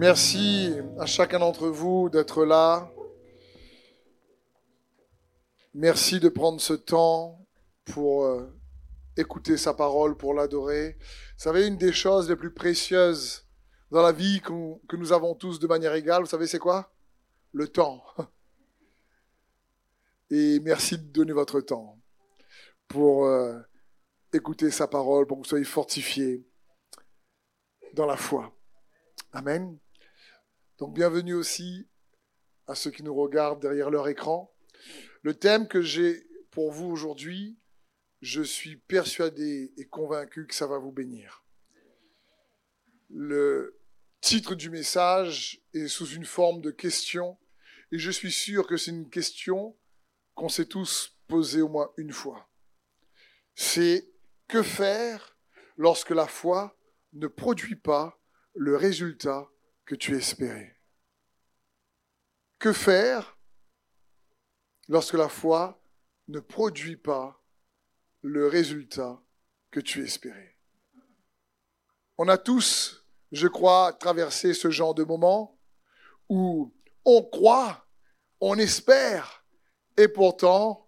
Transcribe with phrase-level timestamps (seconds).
[0.00, 2.88] Merci à chacun d'entre vous d'être là.
[5.74, 7.44] Merci de prendre ce temps
[7.84, 8.46] pour euh,
[9.16, 10.96] écouter sa parole, pour l'adorer.
[11.00, 13.44] Vous savez, une des choses les plus précieuses
[13.90, 16.92] dans la vie que nous avons tous de manière égale, vous savez, c'est quoi?
[17.52, 18.04] Le temps.
[20.30, 21.98] Et merci de donner votre temps
[22.86, 23.58] pour euh,
[24.32, 26.46] écouter sa parole, pour que vous soyez fortifiés
[27.94, 28.54] dans la foi.
[29.32, 29.76] Amen.
[30.78, 31.88] Donc bienvenue aussi
[32.68, 34.54] à ceux qui nous regardent derrière leur écran.
[35.22, 37.58] Le thème que j'ai pour vous aujourd'hui,
[38.20, 41.44] je suis persuadé et convaincu que ça va vous bénir.
[43.10, 43.80] Le
[44.20, 47.36] titre du message est sous une forme de question
[47.90, 49.76] et je suis sûr que c'est une question
[50.36, 52.48] qu'on s'est tous posée au moins une fois.
[53.56, 54.08] C'est
[54.46, 55.36] que faire
[55.76, 56.78] lorsque la foi
[57.14, 58.22] ne produit pas
[58.54, 59.50] le résultat
[59.88, 60.76] que tu espérais.
[62.58, 63.38] Que faire
[64.86, 65.82] lorsque la foi
[66.28, 67.42] ne produit pas
[68.20, 69.18] le résultat
[69.70, 70.58] que tu espérais?
[72.18, 75.58] On a tous, je crois, traversé ce genre de moment
[76.28, 76.74] où
[77.06, 77.88] on croit,
[78.42, 79.42] on espère,
[79.96, 80.86] et pourtant,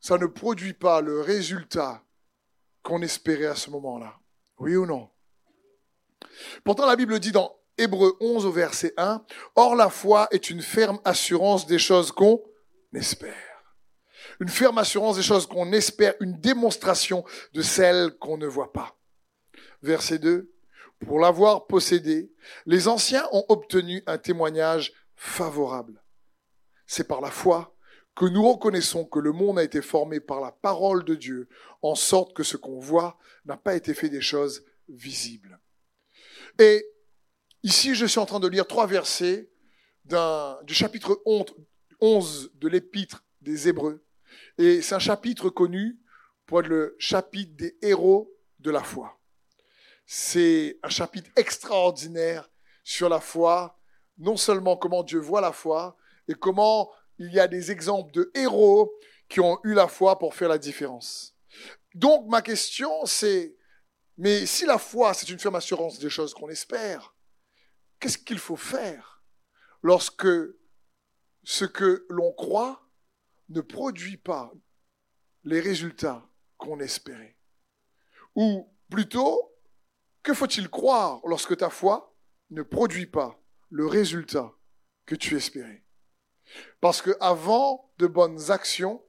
[0.00, 2.04] ça ne produit pas le résultat
[2.82, 4.18] qu'on espérait à ce moment-là.
[4.58, 5.10] Oui ou non?
[6.64, 9.24] Pourtant, la Bible dit dans Hébreu 11 au verset 1,
[9.56, 12.42] Or la foi est une ferme assurance des choses qu'on
[12.94, 13.34] espère.
[14.40, 18.96] Une ferme assurance des choses qu'on espère, une démonstration de celles qu'on ne voit pas.
[19.82, 20.52] Verset 2,
[21.06, 22.32] Pour l'avoir possédé,
[22.66, 26.02] les anciens ont obtenu un témoignage favorable.
[26.86, 27.74] C'est par la foi
[28.14, 31.48] que nous reconnaissons que le monde a été formé par la parole de Dieu,
[31.80, 35.58] en sorte que ce qu'on voit n'a pas été fait des choses visibles.
[36.58, 36.86] Et
[37.64, 39.48] Ici, je suis en train de lire trois versets
[40.04, 41.22] du chapitre
[42.00, 44.04] 11 de l'épître des Hébreux.
[44.58, 46.00] Et c'est un chapitre connu
[46.46, 49.20] pour être le chapitre des héros de la foi.
[50.06, 52.50] C'est un chapitre extraordinaire
[52.82, 53.78] sur la foi,
[54.18, 55.96] non seulement comment Dieu voit la foi,
[56.26, 58.92] et comment il y a des exemples de héros
[59.28, 61.36] qui ont eu la foi pour faire la différence.
[61.94, 63.54] Donc ma question c'est,
[64.18, 67.14] mais si la foi c'est une ferme assurance des choses qu'on espère,
[68.02, 69.22] Qu'est-ce qu'il faut faire
[69.80, 70.26] lorsque
[71.44, 72.90] ce que l'on croit
[73.48, 74.52] ne produit pas
[75.44, 77.38] les résultats qu'on espérait?
[78.34, 79.54] Ou plutôt,
[80.24, 82.16] que faut-il croire lorsque ta foi
[82.50, 84.52] ne produit pas le résultat
[85.06, 85.84] que tu espérais?
[86.80, 89.00] Parce que avant de bonnes actions,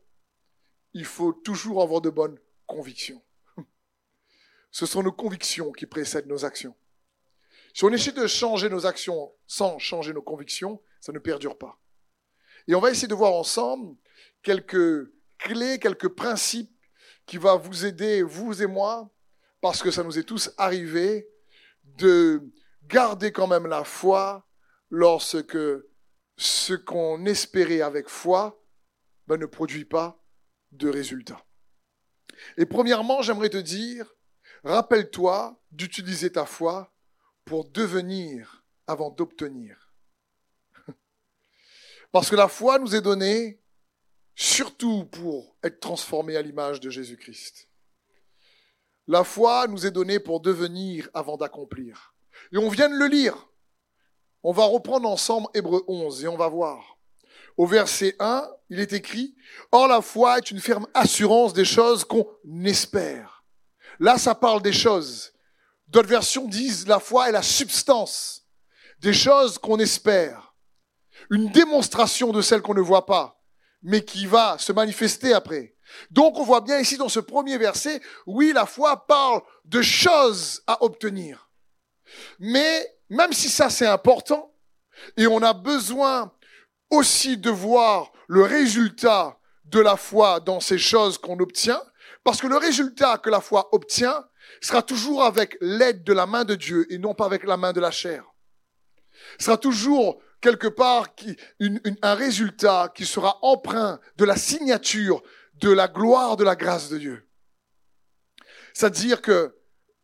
[0.93, 2.37] il faut toujours avoir de bonnes
[2.67, 3.23] convictions.
[4.69, 6.75] Ce sont nos convictions qui précèdent nos actions.
[7.73, 11.79] Si on essaie de changer nos actions sans changer nos convictions, ça ne perdure pas.
[12.67, 13.97] Et on va essayer de voir ensemble
[14.43, 16.71] quelques clés, quelques principes
[17.25, 19.11] qui vont vous aider, vous et moi,
[19.59, 21.27] parce que ça nous est tous arrivé,
[21.83, 22.41] de
[22.83, 24.47] garder quand même la foi
[24.89, 25.57] lorsque
[26.37, 28.63] ce qu'on espérait avec foi
[29.27, 30.23] ben, ne produit pas
[30.71, 31.43] de résultat.
[32.57, 34.13] Et premièrement, j'aimerais te dire,
[34.63, 36.92] rappelle-toi d'utiliser ta foi
[37.45, 39.93] pour devenir avant d'obtenir.
[42.11, 43.61] Parce que la foi nous est donnée
[44.35, 47.69] surtout pour être transformé à l'image de Jésus-Christ.
[49.07, 52.13] La foi nous est donnée pour devenir avant d'accomplir.
[52.51, 53.49] Et on vient de le lire.
[54.43, 56.97] On va reprendre ensemble Hébreu 11 et on va voir.
[57.57, 59.35] Au verset 1, il est écrit,
[59.71, 62.27] Or la foi est une ferme assurance des choses qu'on
[62.65, 63.43] espère.
[63.99, 65.32] Là, ça parle des choses.
[65.93, 68.47] D'autres versions disent la foi est la substance
[68.97, 70.55] des choses qu'on espère.
[71.29, 73.39] Une démonstration de celles qu'on ne voit pas,
[73.83, 75.75] mais qui va se manifester après.
[76.09, 80.63] Donc on voit bien ici dans ce premier verset, oui, la foi parle de choses
[80.65, 81.51] à obtenir.
[82.39, 84.51] Mais même si ça c'est important,
[85.15, 86.33] et on a besoin
[86.89, 91.83] aussi de voir le résultat de la foi dans ces choses qu'on obtient,
[92.23, 94.25] parce que le résultat que la foi obtient,
[94.61, 97.73] sera toujours avec l'aide de la main de Dieu et non pas avec la main
[97.73, 98.23] de la chair.
[99.39, 101.37] sera toujours quelque part qui,
[102.01, 105.23] un résultat qui sera empreint de la signature
[105.55, 107.27] de la gloire de la grâce de Dieu.
[108.73, 109.55] C'est-à-dire que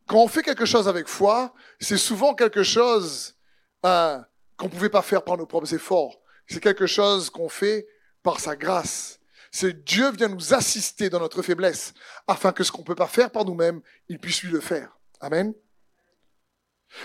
[0.07, 3.35] quand on fait quelque chose avec foi, c'est souvent quelque chose
[3.83, 4.25] hein,
[4.57, 6.19] qu'on ne pouvait pas faire par nos propres efforts.
[6.47, 7.87] C'est quelque chose qu'on fait
[8.23, 9.18] par sa grâce.
[9.51, 11.93] C'est Dieu vient nous assister dans notre faiblesse,
[12.27, 14.97] afin que ce qu'on ne peut pas faire par nous-mêmes, il puisse lui le faire.
[15.19, 15.53] Amen.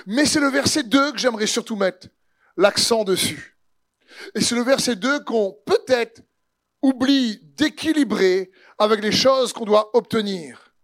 [0.07, 2.09] Mais c'est le verset 2 que j'aimerais surtout mettre
[2.57, 3.59] l'accent dessus.
[4.35, 6.23] Et c'est le verset 2 qu'on peut-être
[6.83, 10.75] oublie d'équilibrer avec les choses qu'on doit obtenir.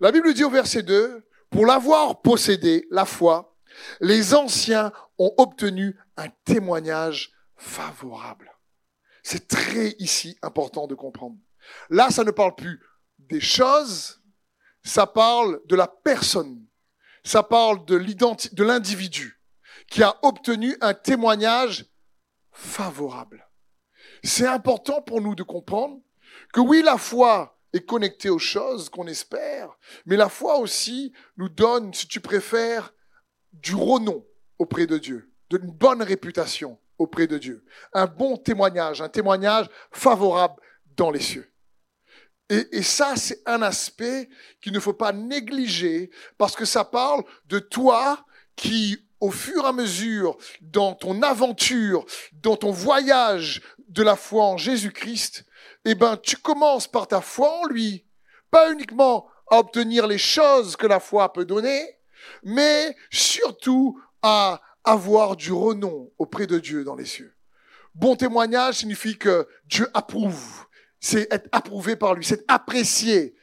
[0.00, 3.56] La Bible dit au verset 2, pour l'avoir possédé, la foi,
[4.00, 8.53] les anciens ont obtenu un témoignage favorable.
[9.24, 11.36] C'est très ici important de comprendre.
[11.88, 12.80] Là, ça ne parle plus
[13.18, 14.20] des choses,
[14.84, 16.66] ça parle de la personne,
[17.24, 19.40] ça parle de l'individu
[19.88, 21.86] qui a obtenu un témoignage
[22.52, 23.48] favorable.
[24.22, 26.00] C'est important pour nous de comprendre
[26.52, 29.74] que oui, la foi est connectée aux choses qu'on espère,
[30.04, 32.92] mais la foi aussi nous donne, si tu préfères,
[33.54, 34.26] du renom
[34.58, 40.60] auprès de Dieu, d'une bonne réputation auprès de Dieu, un bon témoignage, un témoignage favorable
[40.96, 41.50] dans les cieux.
[42.50, 44.28] Et, et ça, c'est un aspect
[44.62, 48.24] qu'il ne faut pas négliger parce que ça parle de toi
[48.54, 54.44] qui, au fur et à mesure, dans ton aventure, dans ton voyage de la foi
[54.44, 55.44] en Jésus-Christ,
[55.84, 58.04] eh ben, tu commences par ta foi en lui,
[58.50, 61.98] pas uniquement à obtenir les choses que la foi peut donner,
[62.42, 67.34] mais surtout à avoir du renom auprès de Dieu dans les cieux.
[67.94, 70.66] Bon témoignage signifie que Dieu approuve.
[71.00, 73.34] C'est être approuvé par lui, c'est apprécié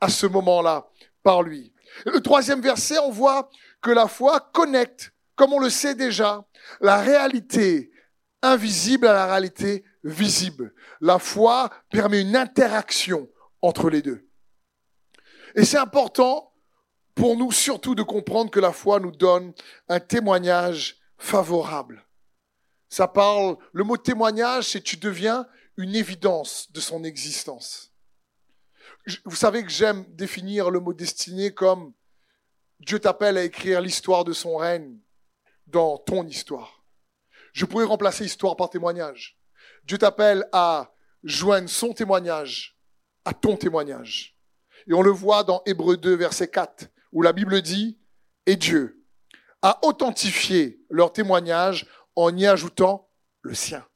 [0.00, 0.88] à ce moment-là
[1.22, 1.72] par lui.
[2.04, 3.48] le troisième verset, on voit
[3.80, 6.44] que la foi connecte, comme on le sait déjà,
[6.80, 7.90] la réalité
[8.42, 10.74] invisible à la réalité visible.
[11.00, 13.28] La foi permet une interaction
[13.62, 14.28] entre les deux.
[15.54, 16.45] Et c'est important
[17.16, 19.54] pour nous surtout de comprendre que la foi nous donne
[19.88, 22.04] un témoignage favorable.
[22.90, 25.48] Ça parle, le mot témoignage, c'est tu deviens
[25.78, 27.90] une évidence de son existence.
[29.24, 31.94] Vous savez que j'aime définir le mot destiné comme
[32.80, 34.98] Dieu t'appelle à écrire l'histoire de son règne
[35.66, 36.84] dans ton histoire.
[37.54, 39.38] Je pourrais remplacer histoire par témoignage.
[39.84, 40.92] Dieu t'appelle à
[41.24, 42.76] joindre son témoignage
[43.24, 44.36] à ton témoignage.
[44.86, 47.98] Et on le voit dans Hébreu 2, verset 4 où la Bible dit,
[48.44, 49.02] et Dieu
[49.62, 53.08] a authentifié leur témoignage en y ajoutant
[53.40, 53.86] le sien.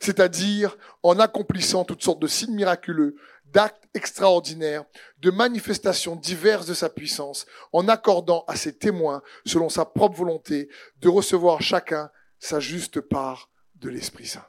[0.00, 3.16] C'est-à-dire en accomplissant toutes sortes de signes miraculeux,
[3.46, 4.84] d'actes extraordinaires,
[5.20, 10.68] de manifestations diverses de sa puissance, en accordant à ses témoins, selon sa propre volonté,
[10.98, 14.44] de recevoir chacun sa juste part de l'Esprit Saint.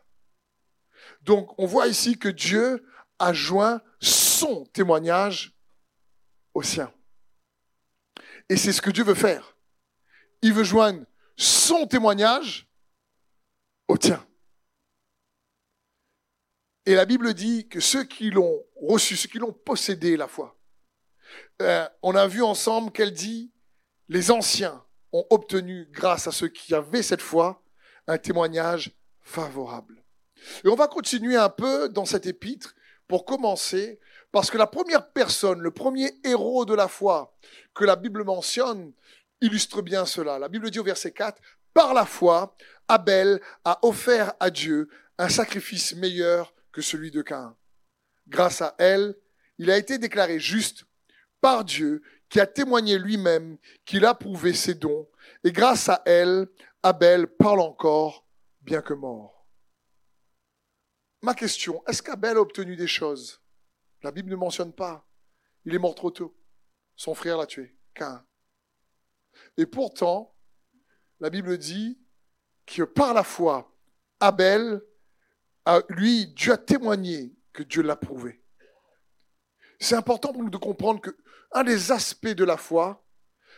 [1.22, 2.86] Donc on voit ici que Dieu
[3.18, 5.58] a joint son témoignage
[6.54, 6.92] au sien.
[8.50, 9.58] Et c'est ce que Dieu veut faire.
[10.42, 11.06] Il veut joindre
[11.36, 12.68] son témoignage
[13.88, 14.26] au tien.
[16.86, 20.56] Et la Bible dit que ceux qui l'ont reçu, ceux qui l'ont possédé la foi,
[21.62, 23.52] euh, on a vu ensemble qu'elle dit,
[24.08, 27.64] les anciens ont obtenu, grâce à ceux qui avaient cette foi,
[28.08, 28.92] un témoignage
[29.22, 30.04] favorable.
[30.64, 32.76] Et on va continuer un peu dans cet épître
[33.08, 34.00] pour commencer,
[34.36, 37.34] parce que la première personne, le premier héros de la foi
[37.74, 38.92] que la Bible mentionne
[39.40, 40.40] illustre bien cela.
[40.40, 41.42] La Bible dit au verset 4,
[41.74, 42.54] par la foi,
[42.90, 47.56] Abel a offert à Dieu un sacrifice meilleur que celui de Caïn.
[48.28, 49.16] Grâce à elle,
[49.58, 50.84] il a été déclaré juste
[51.40, 55.08] par Dieu qui a témoigné lui-même qu'il a prouvé ses dons.
[55.46, 56.50] Et grâce à elle,
[56.84, 58.28] Abel parle encore,
[58.60, 59.48] bien que mort.
[61.22, 63.40] Ma question, est-ce qu'Abel a obtenu des choses?
[64.06, 65.04] La Bible ne mentionne pas.
[65.66, 66.38] Il est mort trop tôt.
[66.96, 68.24] Son frère l'a tué, Cain.
[69.58, 70.36] Et pourtant,
[71.20, 72.00] la Bible dit
[72.68, 73.76] que par la foi,
[74.20, 74.80] Abel,
[75.90, 78.44] lui, Dieu a témoigné que Dieu l'a prouvé.
[79.80, 81.18] C'est important pour nous de comprendre que
[81.54, 83.04] un des aspects de la foi,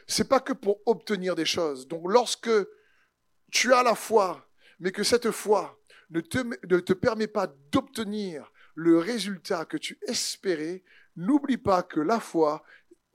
[0.08, 1.89] c'est pas que pour obtenir des choses.
[1.89, 2.50] Donc, lorsque
[3.51, 4.50] tu as la foi,
[4.80, 5.77] mais que cette foi
[6.10, 10.84] ne te permet pas d'obtenir le résultat que tu espérais,
[11.16, 12.64] n'oublie pas que la foi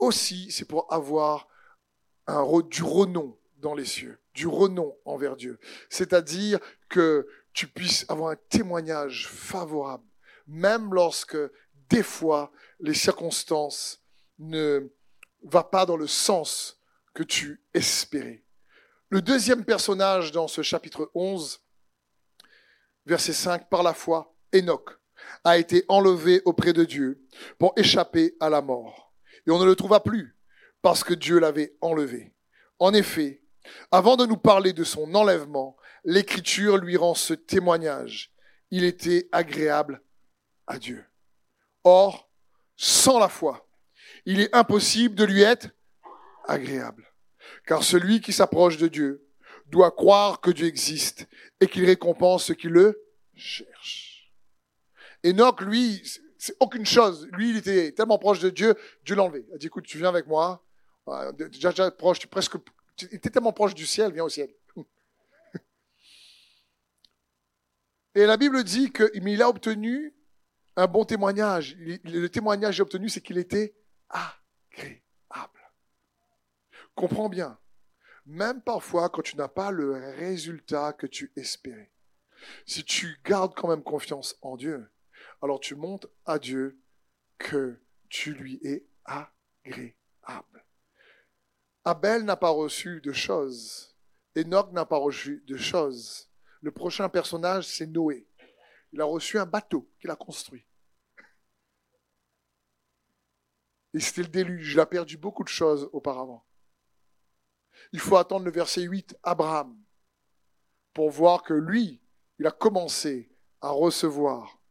[0.00, 1.46] aussi, c'est pour avoir
[2.26, 5.60] un, du renom dans les cieux, du renom envers Dieu.
[5.88, 10.02] C'est-à-dire que tu puisses avoir un témoignage favorable,
[10.48, 11.38] même lorsque
[11.88, 12.50] des fois
[12.80, 14.02] les circonstances
[14.40, 14.90] ne
[15.44, 16.80] vont pas dans le sens
[17.14, 18.42] que tu espérais.
[19.10, 21.64] Le deuxième personnage dans ce chapitre 11,
[23.06, 24.98] verset 5, par la foi, Enoch,
[25.44, 27.26] a été enlevé auprès de Dieu
[27.58, 29.12] pour échapper à la mort
[29.46, 30.36] et on ne le trouva plus
[30.82, 32.34] parce que Dieu l'avait enlevé.
[32.78, 33.42] En effet,
[33.90, 38.32] avant de nous parler de son enlèvement, l'Écriture lui rend ce témoignage.
[38.70, 40.02] Il était agréable
[40.66, 41.04] à Dieu.
[41.84, 42.28] Or,
[42.76, 43.68] sans la foi,
[44.24, 45.68] il est impossible de lui être
[46.46, 47.06] agréable.
[47.66, 49.28] Car celui qui s'approche de Dieu
[49.66, 51.28] doit croire que Dieu existe
[51.60, 54.11] et qu'il récompense ceux qui le cherchent.
[55.24, 56.02] Enoch, lui,
[56.38, 57.28] c'est aucune chose.
[57.32, 58.74] Lui, il était tellement proche de Dieu,
[59.04, 59.44] Dieu l'a enlevé.
[59.48, 60.64] Il a dit, écoute, tu viens avec moi.
[61.36, 62.54] Déjà, déjà proche, tu presque,
[63.00, 64.50] il était tellement proche du ciel, viens au ciel.
[68.14, 70.14] Et la Bible dit qu'il il a obtenu
[70.76, 71.76] un bon témoignage.
[71.78, 73.74] Le témoignage obtenu, c'est qu'il était
[74.08, 75.02] agréable.
[76.94, 77.58] Comprends bien.
[78.26, 81.92] Même parfois, quand tu n'as pas le résultat que tu espérais,
[82.66, 84.88] si tu gardes quand même confiance en Dieu,
[85.42, 86.80] alors tu montres à Dieu
[87.36, 90.64] que tu lui es agréable.
[91.84, 93.96] Abel n'a pas reçu de choses.
[94.36, 96.30] Enoch n'a pas reçu de choses.
[96.60, 98.28] Le prochain personnage, c'est Noé.
[98.92, 100.64] Il a reçu un bateau qu'il a construit.
[103.94, 104.74] Et c'était le déluge.
[104.74, 106.46] Il a perdu beaucoup de choses auparavant.
[107.92, 109.76] Il faut attendre le verset 8, Abraham,
[110.94, 112.00] pour voir que lui,
[112.38, 114.61] il a commencé à recevoir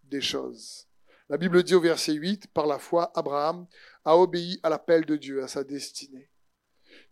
[1.30, 3.66] La Bible dit au verset 8, par la foi, Abraham
[4.04, 6.30] a obéi à l'appel de Dieu, à sa destinée,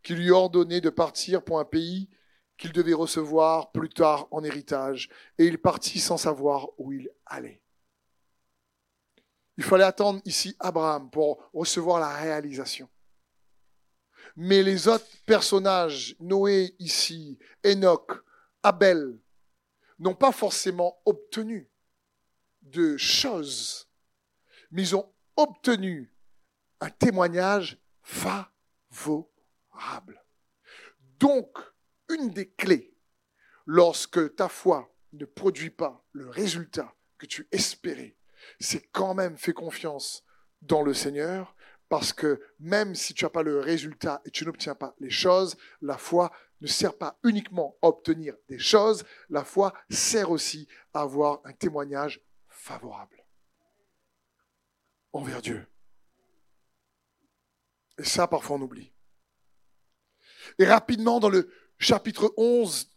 [0.04, 2.10] qui lui a ordonné de partir pour un pays
[2.58, 7.62] qu'il devait recevoir plus tard en héritage, et il partit sans savoir où il allait.
[9.58, 12.90] Il fallait attendre ici Abraham pour recevoir la réalisation.
[14.36, 18.12] Mais les autres personnages, Noé ici, Enoch,
[18.64, 19.18] Abel,
[20.00, 21.69] n'ont pas forcément obtenu
[22.70, 23.88] de choses,
[24.72, 26.14] mais ils ont obtenu
[26.80, 29.30] un témoignage favorable.
[31.20, 31.58] Donc,
[32.10, 32.96] une des clés,
[33.66, 38.16] lorsque ta foi ne produit pas le résultat que tu espérais,
[38.60, 40.24] c'est quand même fais confiance
[40.62, 41.56] dans le Seigneur,
[41.90, 45.58] parce que même si tu n'as pas le résultat et tu n'obtiens pas les choses,
[45.82, 51.02] la foi ne sert pas uniquement à obtenir des choses, la foi sert aussi à
[51.02, 52.22] avoir un témoignage
[52.60, 53.26] favorable
[55.14, 55.66] envers Dieu.
[57.98, 58.94] Et ça, parfois, on oublie.
[60.58, 62.90] Et rapidement, dans le chapitre 11,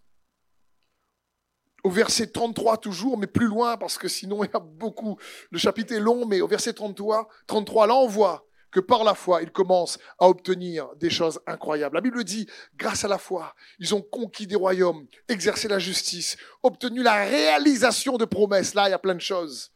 [1.85, 5.19] au verset 33 toujours, mais plus loin, parce que sinon il y a beaucoup,
[5.51, 9.15] le chapitre est long, mais au verset 33, 33 là on voit que par la
[9.15, 11.95] foi, ils commencent à obtenir des choses incroyables.
[11.95, 16.37] La Bible dit, grâce à la foi, ils ont conquis des royaumes, exercé la justice,
[16.63, 18.75] obtenu la réalisation de promesses.
[18.75, 19.71] Là, il y a plein de choses.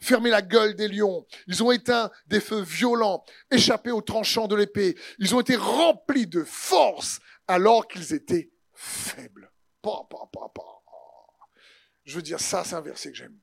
[0.00, 1.26] Fermé la gueule des lions.
[1.46, 4.96] Ils ont éteint des feux violents, échappé aux tranchants de l'épée.
[5.18, 9.52] Ils ont été remplis de force alors qu'ils étaient faibles.
[12.04, 13.36] Je veux dire, ça, c'est un verset que j'aime.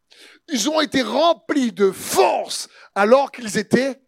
[0.49, 4.01] Ils ont été remplis de force alors qu'ils étaient.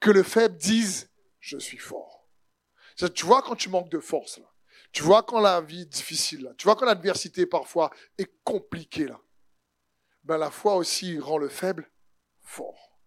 [0.00, 2.28] Que le faible dise, je suis fort.
[3.14, 4.46] Tu vois quand tu manques de force, là.
[4.92, 6.54] Tu vois quand la vie est difficile, là.
[6.56, 9.20] Tu vois quand l'adversité parfois est compliquée, là.
[10.24, 11.90] Ben, la foi aussi rend le faible
[12.42, 12.98] fort.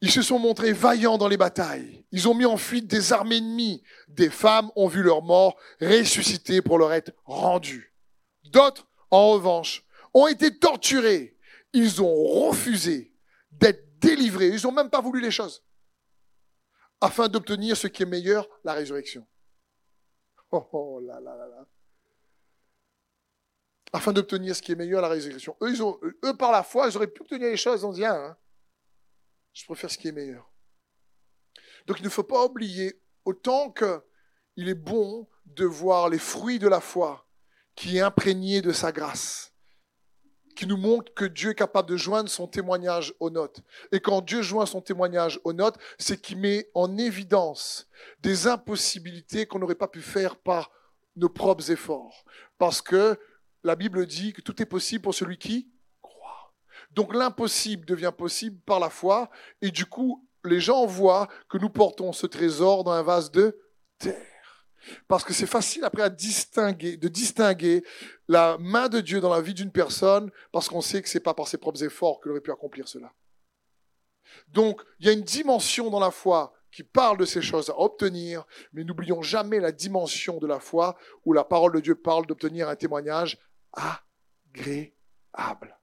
[0.00, 2.04] Ils se sont montrés vaillants dans les batailles.
[2.12, 3.82] Ils ont mis en fuite des armées ennemies.
[4.06, 7.94] Des femmes ont vu leur mort ressusciter pour leur être rendue.
[8.44, 11.36] D'autres, en revanche, ont été torturés.
[11.72, 12.14] Ils ont
[12.46, 13.14] refusé
[13.50, 14.48] d'être délivrés.
[14.48, 15.64] Ils n'ont même pas voulu les choses.
[17.00, 19.26] Afin d'obtenir ce qui est meilleur, la résurrection.
[20.50, 21.66] Oh, oh là là là là.
[23.92, 25.56] Afin d'obtenir ce qui est meilleur, la résurrection.
[25.62, 27.84] Eux, ils ont, eux, par la foi, ils auraient pu obtenir les choses.
[27.84, 28.36] On dit, hein,
[29.52, 30.50] je préfère ce qui est meilleur.
[31.86, 36.68] Donc il ne faut pas oublier, autant qu'il est bon de voir les fruits de
[36.68, 37.26] la foi
[37.74, 39.54] qui est imprégné de sa grâce,
[40.58, 43.60] qui nous montre que Dieu est capable de joindre son témoignage aux notes.
[43.92, 47.88] Et quand Dieu joint son témoignage aux notes, c'est qu'il met en évidence
[48.22, 50.72] des impossibilités qu'on n'aurait pas pu faire par
[51.14, 52.24] nos propres efforts.
[52.58, 53.16] Parce que
[53.62, 55.70] la Bible dit que tout est possible pour celui qui
[56.90, 59.30] donc l'impossible devient possible par la foi,
[59.62, 63.60] et du coup, les gens voient que nous portons ce trésor dans un vase de
[63.98, 64.37] terre.
[65.06, 67.84] Parce que c'est facile après à distinguer, de distinguer
[68.28, 71.34] la main de Dieu dans la vie d'une personne, parce qu'on sait que c'est pas
[71.34, 73.12] par ses propres efforts qu'elle aurait pu accomplir cela.
[74.48, 77.78] Donc, il y a une dimension dans la foi qui parle de ces choses à
[77.78, 82.26] obtenir, mais n'oublions jamais la dimension de la foi où la parole de Dieu parle
[82.26, 83.38] d'obtenir un témoignage
[83.72, 85.78] agréable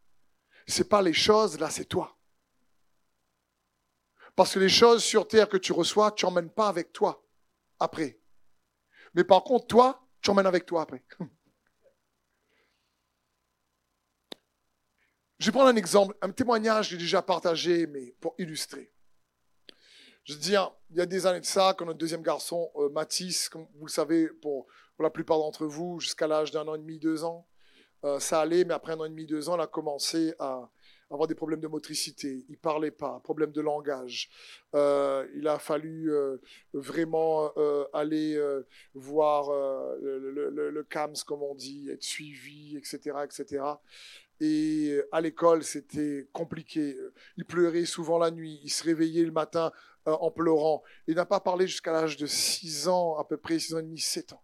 [0.68, 2.18] c'est pas les choses, là, c'est toi.
[4.36, 7.24] Parce que les choses sur terre que tu reçois, tu n'emmènes pas avec toi
[7.80, 8.20] après.
[9.16, 11.04] Mais par contre, toi, tu emmènes avec toi après.
[15.40, 18.94] Je vais prendre un exemple, un témoignage que j'ai déjà partagé, mais pour illustrer.
[20.24, 22.90] Je veux dire, il y a des années de ça, quand notre deuxième garçon, euh,
[22.90, 24.66] Mathis, comme vous le savez, pour,
[24.98, 27.50] la plupart d'entre vous, jusqu'à l'âge d'un an et demi, deux ans,
[28.06, 30.70] euh, ça allait, mais après un an et demi, deux ans, il a commencé à
[31.12, 32.46] avoir des problèmes de motricité.
[32.50, 34.30] Il parlait pas, problème de langage.
[34.74, 36.38] Euh, il a fallu euh,
[36.74, 38.42] vraiment euh, aller
[38.94, 39.50] voir
[40.02, 43.64] le, CAMS, comme on dit, être suivi, etc., etc.
[44.42, 46.98] Et à l'école, c'était compliqué.
[47.38, 48.60] Il pleurait souvent la nuit.
[48.64, 49.72] Il se réveillait le matin
[50.06, 50.84] en pleurant.
[51.08, 53.84] Il n'a pas parlé jusqu'à l'âge de 6 ans, à peu près 6 ans et
[53.84, 54.44] demi, 7 ans.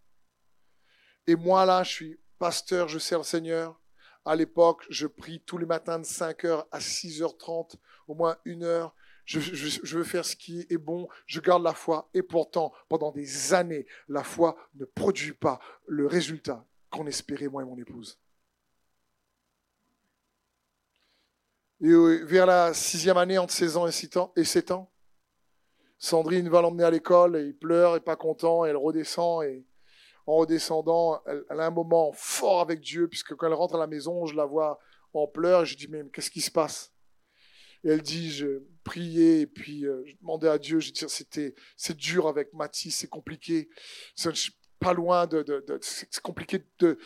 [1.26, 3.81] Et moi, là, je suis pasteur, je sers le Seigneur.
[4.24, 7.74] À l'époque, je prie tous les matins de 5h à 6h30,
[8.06, 8.94] au moins une heure.
[9.24, 12.08] Je, veux faire ce qui est bon, je garde la foi.
[12.14, 17.62] Et pourtant, pendant des années, la foi ne produit pas le résultat qu'on espérait, moi
[17.62, 18.18] et mon épouse.
[21.80, 24.92] Et vers la sixième année, entre 16 ans et 7 ans, et 7 ans
[26.02, 29.64] Sandrine va l'emmener à l'école et il pleure, et pas content, elle redescend et
[30.26, 33.86] en redescendant, elle, a un moment fort avec Dieu, puisque quand elle rentre à la
[33.86, 34.78] maison, je la vois
[35.14, 36.92] en pleurs, et je dis, mais qu'est-ce qui se passe?
[37.84, 41.54] Et elle dit, je priais, et puis euh, je demandais à Dieu, je dis, c'était,
[41.76, 43.68] c'est dur avec Mathis, c'est compliqué,
[44.82, 45.44] pas loin de,
[45.80, 46.98] c'est compliqué de,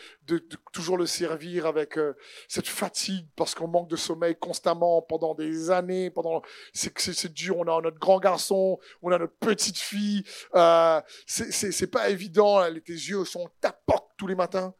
[0.73, 2.13] toujours le servir avec euh,
[2.47, 6.41] cette fatigue, parce qu'on manque de sommeil constamment pendant des années, pendant,
[6.73, 10.23] c'est, dur, on a notre grand garçon, on a notre petite fille,
[10.55, 12.61] euh, c'est, pas évident.
[12.85, 14.73] Tes yeux sont tapoc tous les matins.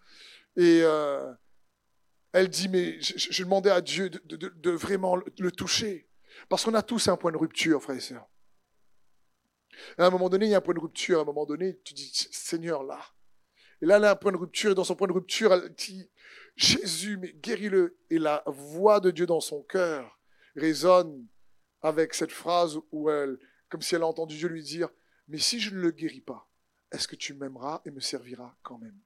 [0.56, 1.32] Et euh,
[2.34, 6.10] elle dit, mais je, je- demandais à Dieu de, vraiment le, le toucher.
[6.50, 8.28] Parce qu'on a tous un point de rupture, frères et sœurs.
[9.98, 11.20] À un moment donné, il y a un point de rupture.
[11.20, 13.00] À un moment donné, tu dis, Seigneur, là.
[13.82, 14.72] Et là, elle a un point de rupture.
[14.72, 16.10] Et dans son point de rupture, elle dit,
[16.56, 17.98] Jésus, mais guéris-le.
[18.10, 20.20] Et la voix de Dieu dans son cœur
[20.56, 21.28] résonne
[21.82, 23.38] avec cette phrase où elle,
[23.70, 24.90] comme si elle a entendu Dieu lui dire,
[25.28, 26.50] mais si je ne le guéris pas,
[26.92, 29.00] est-ce que tu m'aimeras et me serviras quand même?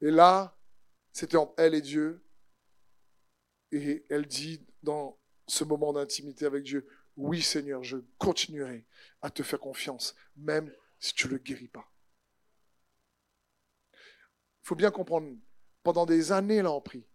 [0.00, 0.58] Et là,
[1.12, 2.24] c'était entre elle et Dieu.
[3.70, 8.86] Et elle dit dans ce moment d'intimité avec Dieu, oui Seigneur, je continuerai
[9.20, 11.90] à te faire confiance, même si tu ne le guéris pas.
[13.92, 15.36] Il faut bien comprendre,
[15.82, 17.06] pendant des années, là, on prie.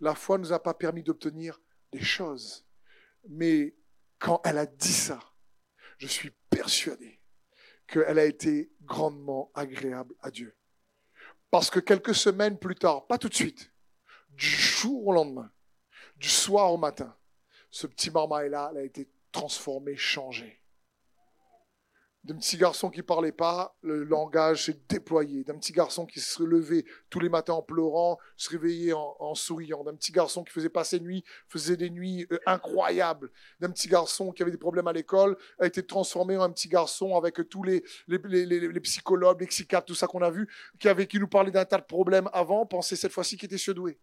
[0.00, 1.60] La foi ne nous a pas permis d'obtenir
[1.92, 2.64] des choses.
[3.28, 3.74] Mais
[4.18, 5.18] quand elle a dit ça,
[5.98, 7.20] je suis persuadé
[7.86, 10.56] qu'elle a été grandement agréable à Dieu.
[11.50, 13.72] Parce que quelques semaines plus tard, pas tout de suite,
[14.30, 15.50] du jour au lendemain,
[16.16, 17.14] du soir au matin,
[17.70, 20.60] ce petit elle a été transformé, changé.
[22.24, 25.44] D'un petit garçon qui parlait pas, le langage s'est déployé.
[25.44, 29.34] D'un petit garçon qui se levait tous les matins en pleurant, se réveillait en, en
[29.34, 29.84] souriant.
[29.84, 33.30] D'un petit garçon qui faisait passer nuit, faisait des nuits euh, incroyables.
[33.60, 36.68] D'un petit garçon qui avait des problèmes à l'école, a été transformé en un petit
[36.68, 40.48] garçon avec tous les, les, les, psychologues, les psychiatres, tout ça qu'on a vu,
[40.78, 43.58] qui, avait, qui nous parlait d'un tas de problèmes avant, pensait cette fois-ci qu'il était
[43.58, 43.98] surdoué.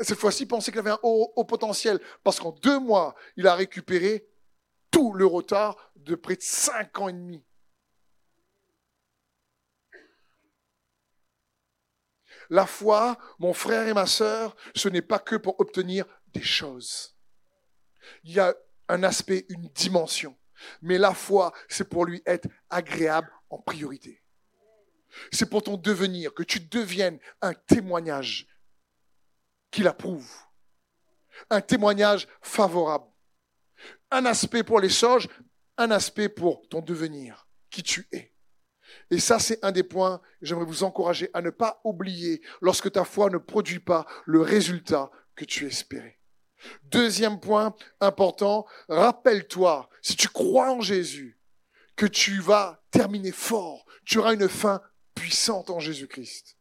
[0.00, 2.00] Cette fois-ci, pensait qu'il avait un haut, haut potentiel.
[2.22, 4.28] Parce qu'en deux mois, il a récupéré
[4.90, 7.44] tout le retard de près de cinq ans et demi.
[12.50, 17.16] La foi, mon frère et ma sœur, ce n'est pas que pour obtenir des choses.
[18.24, 18.54] Il y a
[18.88, 20.36] un aspect, une dimension.
[20.80, 24.22] Mais la foi, c'est pour lui être agréable en priorité.
[25.32, 28.46] C'est pour ton devenir, que tu deviennes un témoignage
[29.70, 30.30] qui l'approuve.
[31.50, 33.06] Un témoignage favorable.
[34.10, 35.28] Un aspect pour les choses,
[35.76, 38.34] un aspect pour ton devenir, qui tu es.
[39.10, 43.04] Et ça, c'est un des points j'aimerais vous encourager à ne pas oublier lorsque ta
[43.04, 46.18] foi ne produit pas le résultat que tu espérais.
[46.84, 51.38] Deuxième point important, rappelle-toi, si tu crois en Jésus,
[51.94, 54.80] que tu vas terminer fort, tu auras une fin
[55.14, 56.57] puissante en Jésus-Christ.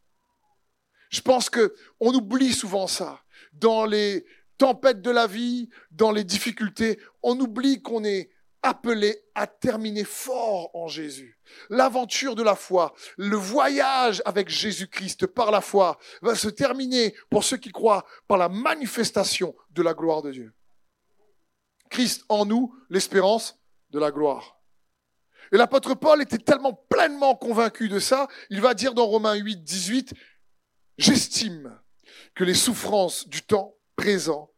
[1.10, 3.22] Je pense que on oublie souvent ça.
[3.54, 4.26] Dans les
[4.58, 8.30] tempêtes de la vie, dans les difficultés, on oublie qu'on est
[8.64, 11.40] appelé à terminer fort en Jésus.
[11.70, 17.44] L'aventure de la foi, le voyage avec Jésus-Christ par la foi va se terminer pour
[17.44, 20.54] ceux qui croient par la manifestation de la gloire de Dieu.
[21.90, 23.60] Christ en nous, l'espérance
[23.92, 24.58] de la gloire.
[25.54, 29.64] Et l'apôtre Paul était tellement pleinement convaincu de ça, il va dire dans Romains 8,
[29.64, 30.14] 18,
[30.98, 31.80] J'estime
[32.34, 34.52] que les souffrances du temps présent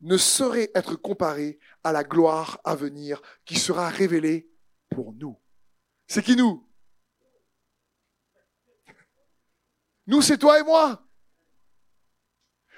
[0.00, 4.50] ne sauraient être comparées à la gloire à venir qui sera révélée
[4.90, 5.40] pour nous.
[6.06, 6.68] C'est qui nous?
[10.06, 11.06] Nous, c'est toi et moi.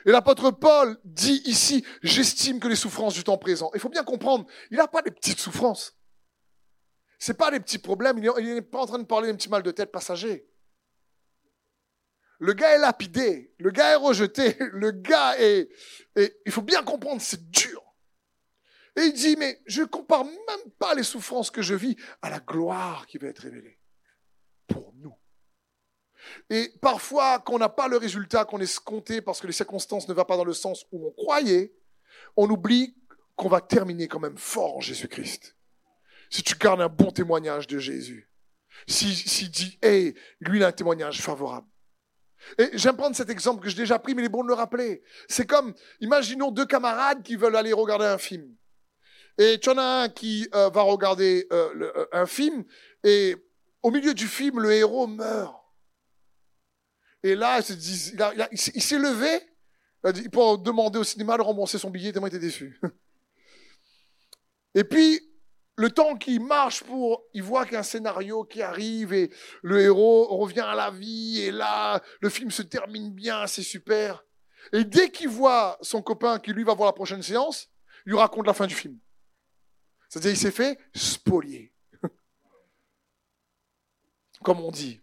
[0.06, 3.70] Et l'apôtre Paul dit ici, j'estime que les souffrances du temps présent.
[3.72, 5.96] Il faut bien comprendre, il n'a pas des petites souffrances.
[7.18, 8.18] C'est pas des petits problèmes.
[8.18, 10.46] Il n'est pas en train de parler d'un petit mal de tête passager.
[12.44, 15.70] Le gars est lapidé, le gars est rejeté, le gars est,
[16.14, 17.82] et il faut bien comprendre, c'est dur.
[18.96, 22.40] Et il dit, mais je compare même pas les souffrances que je vis à la
[22.40, 23.80] gloire qui va être révélée
[24.66, 25.14] pour nous.
[26.50, 30.24] Et parfois, qu'on n'a pas le résultat qu'on escompté parce que les circonstances ne vont
[30.24, 31.74] pas dans le sens où on croyait,
[32.36, 32.94] on oublie
[33.36, 35.56] qu'on va terminer quand même fort en Jésus-Christ.
[36.28, 38.30] Si tu gardes un bon témoignage de Jésus.
[38.86, 41.66] Si, si dit, hey, lui, il a un témoignage favorable.
[42.58, 44.54] Et j'aime prendre cet exemple que j'ai déjà pris, mais il est bon de le
[44.54, 45.02] rappeler.
[45.28, 48.54] C'est comme, imaginons deux camarades qui veulent aller regarder un film.
[49.38, 52.64] Et tu en as un qui euh, va regarder euh, euh, un film,
[53.02, 53.36] et
[53.82, 55.56] au milieu du film, le héros meurt.
[57.22, 59.40] Et là, il, s'est levé,
[60.04, 62.78] il peut demander au cinéma de rembourser son billet, tellement il était déçu.
[64.74, 65.20] Et puis,
[65.76, 69.30] le temps qu'il marche pour, il voit qu'un scénario qui arrive et
[69.62, 74.24] le héros revient à la vie et là, le film se termine bien, c'est super.
[74.72, 77.70] Et dès qu'il voit son copain qui lui va voir la prochaine séance,
[78.06, 78.98] il lui raconte la fin du film.
[80.08, 81.74] C'est-à-dire, il s'est fait spolier.
[84.42, 85.02] Comme on dit.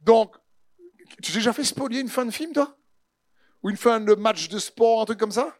[0.00, 0.34] Donc,
[1.22, 2.76] tu t'es déjà fait spolier une fin de film, toi?
[3.62, 5.58] Ou une fin de match de sport, un truc comme ça?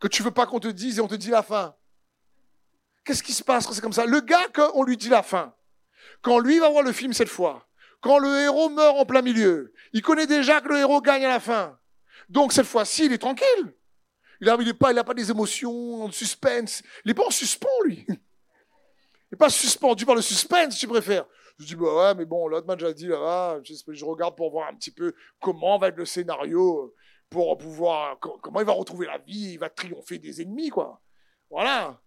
[0.00, 1.76] Que tu veux pas qu'on te dise et on te dit la fin?
[3.06, 4.04] Qu'est-ce qui se passe quand c'est comme ça?
[4.04, 5.54] Le gars, qu'on lui dit la fin,
[6.22, 7.68] quand lui va voir le film cette fois,
[8.00, 11.28] quand le héros meurt en plein milieu, il connaît déjà que le héros gagne à
[11.28, 11.78] la fin.
[12.28, 13.76] Donc cette fois-ci, il est tranquille.
[14.40, 16.82] Il n'a pas, pas des émotions, de suspense.
[17.04, 18.04] Il n'est pas en suspens, lui.
[18.08, 18.18] Il
[19.32, 21.26] n'est pas suspendu par le suspense, si tu préfères.
[21.60, 24.68] Je dis, bah ouais, mais bon, l'autre m'a déjà dit, là, je regarde pour voir
[24.68, 26.92] un petit peu comment va être le scénario,
[27.30, 31.00] pour pouvoir, comment il va retrouver la vie, il va triompher des ennemis, quoi.
[31.48, 32.00] Voilà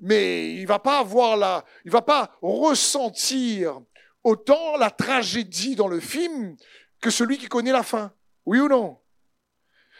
[0.00, 3.80] mais il va pas avoir la, il va pas ressentir
[4.22, 6.56] autant la tragédie dans le film
[7.00, 8.12] que celui qui connaît la fin.
[8.46, 9.00] Oui ou non?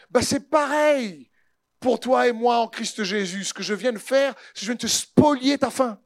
[0.09, 1.29] Ben, c'est pareil
[1.79, 3.43] pour toi et moi en Christ Jésus.
[3.43, 5.99] Ce que je viens de faire, c'est que je viens de te spolier ta fin.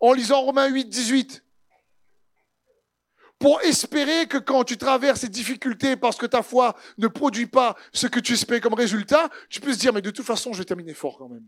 [0.00, 1.41] En lisant Romains 8, 18
[3.42, 7.74] pour espérer que quand tu traverses ces difficultés parce que ta foi ne produit pas
[7.92, 10.62] ce que tu espères comme résultat, tu peux se dire, mais de toute façon, je
[10.62, 11.44] vais fort quand même.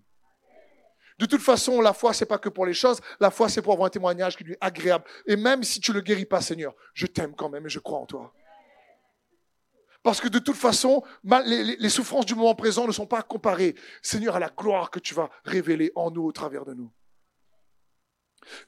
[1.21, 3.01] De toute façon, la foi, c'est pas que pour les choses.
[3.21, 5.05] La foi, c'est pour avoir un témoignage qui lui est agréable.
[5.27, 8.01] Et même si tu le guéris pas, Seigneur, je t'aime quand même et je crois
[8.01, 8.35] en toi.
[10.03, 11.05] Parce que de toute façon,
[11.47, 15.15] les souffrances du moment présent ne sont pas comparées, Seigneur, à la gloire que tu
[15.15, 16.91] vas révéler en nous au travers de nous.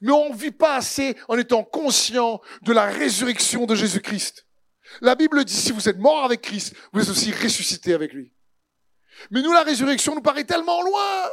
[0.01, 4.45] Mais on ne vit pas assez en étant conscient de la résurrection de Jésus-Christ.
[5.01, 8.33] La Bible dit, si vous êtes mort avec Christ, vous êtes aussi ressuscité avec lui.
[9.31, 11.29] Mais nous, la résurrection nous paraît tellement loin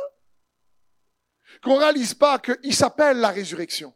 [1.62, 3.94] qu'on réalise pas qu'il s'appelle la résurrection.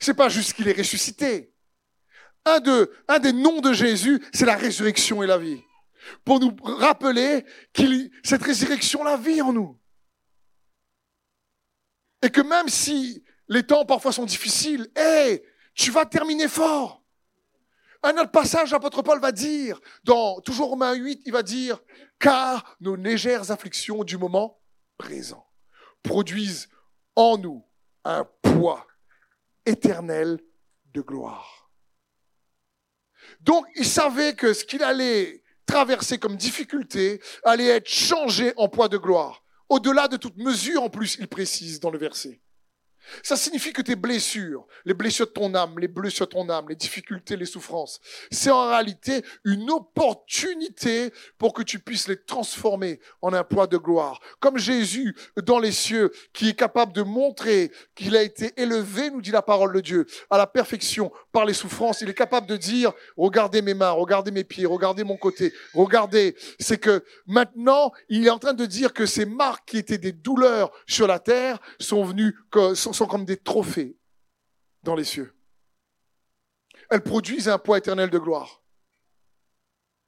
[0.00, 1.54] C'est pas juste qu'il est ressuscité.
[2.44, 2.60] Un,
[3.08, 5.62] un des noms de Jésus, c'est la résurrection et la vie.
[6.24, 9.80] Pour nous rappeler qu'il, cette résurrection la vie en nous.
[12.24, 17.02] Et que même si les temps parfois sont difficiles, hé, tu vas terminer fort.
[18.02, 21.78] Un autre passage, l'apôtre Paul va dire, dans toujours Romains 8, il va dire,
[22.18, 24.58] car nos légères afflictions du moment
[24.96, 25.46] présent
[26.02, 26.70] produisent
[27.14, 27.62] en nous
[28.04, 28.86] un poids
[29.66, 30.40] éternel
[30.94, 31.70] de gloire.
[33.40, 38.88] Donc, il savait que ce qu'il allait traverser comme difficulté allait être changé en poids
[38.88, 39.43] de gloire.
[39.74, 42.40] Au-delà de toute mesure, en plus, il précise dans le verset.
[43.22, 46.68] Ça signifie que tes blessures, les blessures de ton âme, les blessures de ton âme,
[46.68, 53.00] les difficultés, les souffrances, c'est en réalité une opportunité pour que tu puisses les transformer
[53.22, 54.20] en un poids de gloire.
[54.40, 55.14] Comme Jésus
[55.44, 59.42] dans les cieux, qui est capable de montrer qu'il a été élevé, nous dit la
[59.42, 62.00] parole de Dieu, à la perfection par les souffrances.
[62.00, 66.36] Il est capable de dire, regardez mes mains, regardez mes pieds, regardez mon côté, regardez.
[66.58, 70.12] C'est que maintenant, il est en train de dire que ces marques qui étaient des
[70.12, 72.34] douleurs sur la terre sont venues,
[72.94, 73.98] sont comme des trophées
[74.82, 75.34] dans les cieux.
[76.90, 78.62] Elles produisent un poids éternel de gloire.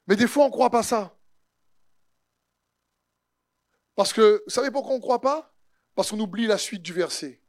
[0.06, 1.18] Mais des fois, on ne croit pas ça.
[3.94, 5.54] Parce que, vous savez pourquoi on ne croit pas?
[5.94, 7.42] Parce qu'on oublie la suite du verset.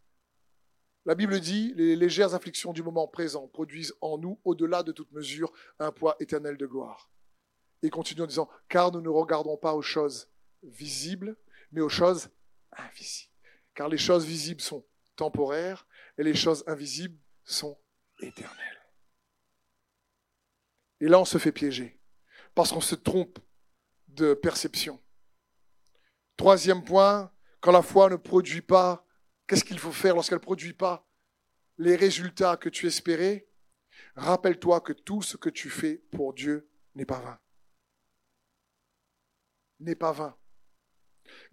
[1.06, 5.12] La Bible dit, les légères afflictions du moment présent produisent en nous, au-delà de toute
[5.12, 7.10] mesure, un poids éternel de gloire.
[7.84, 10.30] Et continue en disant, car nous ne regardons pas aux choses
[10.63, 11.38] visibles,
[11.71, 12.30] mais aux choses
[12.71, 13.34] invisibles.
[13.76, 14.84] Car les choses visibles sont
[16.17, 17.77] et les choses invisibles sont
[18.19, 18.82] éternelles.
[20.99, 21.99] Et là, on se fait piéger
[22.56, 23.39] parce qu'on se trompe
[24.08, 25.01] de perception.
[26.36, 29.06] Troisième point, quand la foi ne produit pas,
[29.47, 31.08] qu'est-ce qu'il faut faire lorsqu'elle ne produit pas
[31.77, 33.47] les résultats que tu espérais?
[34.15, 37.39] Rappelle-toi que tout ce que tu fais pour Dieu n'est pas vain.
[39.80, 40.36] N'est pas vain.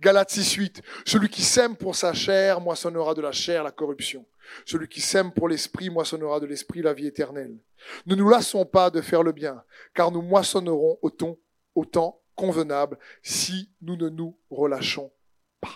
[0.00, 0.82] Galates 6, 8.
[1.06, 4.26] Celui qui sème pour sa chair moissonnera de la chair la corruption.
[4.64, 7.58] Celui qui sème pour l'esprit moissonnera de l'esprit la vie éternelle.
[8.06, 9.62] Ne nous lassons pas de faire le bien,
[9.94, 11.38] car nous moissonnerons au temps,
[11.74, 15.12] au temps convenable si nous ne nous relâchons
[15.60, 15.74] pas.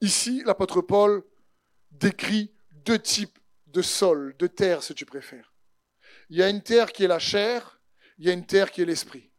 [0.00, 1.24] Ici, l'apôtre Paul
[1.90, 2.52] décrit
[2.84, 5.52] deux types de sol, de terre, si tu préfères.
[6.30, 7.80] Il y a une terre qui est la chair,
[8.18, 9.31] il y a une terre qui est l'esprit.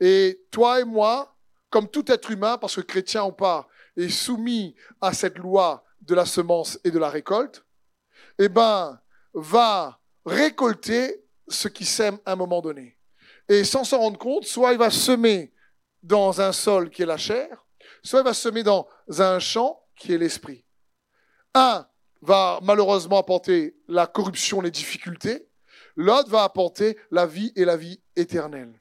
[0.00, 1.36] Et toi et moi,
[1.70, 6.14] comme tout être humain, parce que chrétien ou pas, est soumis à cette loi de
[6.14, 7.64] la semence et de la récolte,
[8.38, 9.00] eh ben,
[9.34, 12.96] va récolter ce qui sème à un moment donné.
[13.48, 15.52] Et sans s'en rendre compte, soit il va semer
[16.02, 17.66] dans un sol qui est la chair,
[18.02, 18.88] soit il va semer dans
[19.18, 20.64] un champ qui est l'esprit.
[21.54, 21.86] Un
[22.22, 25.48] va malheureusement apporter la corruption, les difficultés,
[25.96, 28.79] l'autre va apporter la vie et la vie éternelle.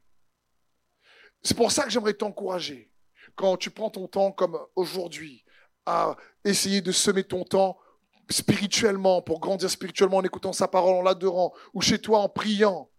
[1.41, 2.91] C'est pour ça que j'aimerais t'encourager,
[3.35, 5.45] quand tu prends ton temps comme aujourd'hui,
[5.85, 7.77] à essayer de semer ton temps
[8.29, 12.89] spirituellement, pour grandir spirituellement en écoutant sa parole, en l'adorant, ou chez toi en priant,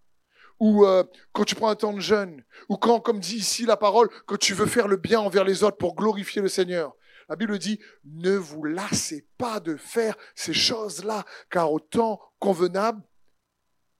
[0.58, 3.76] ou euh, quand tu prends un temps de jeûne, ou quand, comme dit ici la
[3.76, 6.94] parole, que tu veux faire le bien envers les autres pour glorifier le Seigneur.
[7.28, 13.02] La Bible dit, ne vous lassez pas de faire ces choses-là, car au temps convenable,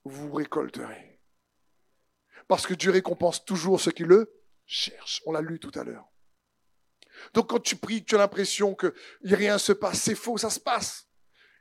[0.04, 1.09] vous récolterez.
[2.50, 5.22] Parce que Dieu récompense toujours ceux qui le cherchent.
[5.24, 6.10] On l'a lu tout à l'heure.
[7.32, 10.00] Donc quand tu pries, tu as l'impression que rien se passe.
[10.00, 11.06] C'est faux, ça se passe.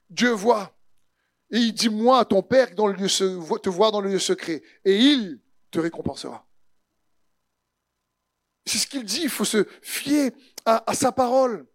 [0.10, 0.76] Dieu voit.
[1.52, 4.64] Et il dit, moi, ton Père, dans le lieu, te voit dans le lieu secret.
[4.84, 6.50] Et il te récompensera.
[8.66, 10.32] C'est ce qu'il dit, il faut se fier
[10.66, 11.68] à, sa parole.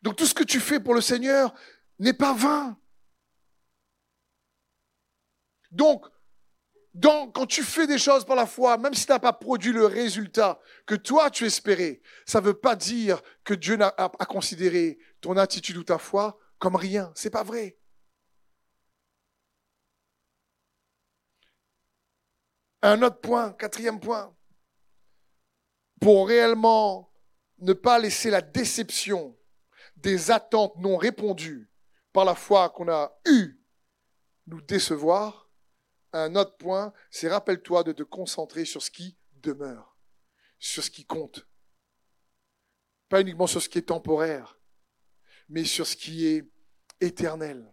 [0.00, 1.52] Donc tout ce que tu fais pour le Seigneur
[1.98, 2.78] n'est pas vain.
[5.70, 6.06] Donc,
[7.02, 9.86] quand tu fais des choses par la foi, même si tu n'as pas produit le
[9.86, 13.90] résultat que toi tu espérais, ça ne veut pas dire que Dieu n'a
[14.28, 17.12] considéré ton attitude ou ta foi comme rien.
[17.14, 17.78] C'est pas vrai.
[22.82, 24.34] Un autre point, quatrième point,
[26.00, 27.12] pour réellement
[27.58, 29.36] ne pas laisser la déception
[29.96, 31.70] des attentes non répondues
[32.12, 33.60] par la foi qu'on a eue
[34.46, 35.45] nous décevoir,
[36.24, 39.96] un autre point, c'est rappelle-toi de te concentrer sur ce qui demeure,
[40.58, 41.46] sur ce qui compte.
[43.08, 44.58] Pas uniquement sur ce qui est temporaire,
[45.48, 46.50] mais sur ce qui est
[47.00, 47.72] éternel.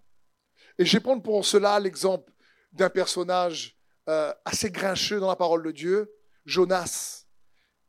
[0.78, 2.32] Et je vais prendre pour cela l'exemple
[2.72, 3.78] d'un personnage
[4.10, 6.14] euh, assez grincheux dans la parole de Dieu,
[6.46, 7.26] Jonas,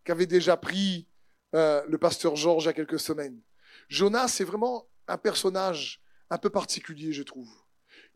[0.04, 1.08] qui avait déjà pris
[1.54, 3.40] euh, le pasteur Georges il y a quelques semaines.
[3.88, 7.50] Jonas, c'est vraiment un personnage un peu particulier, je trouve.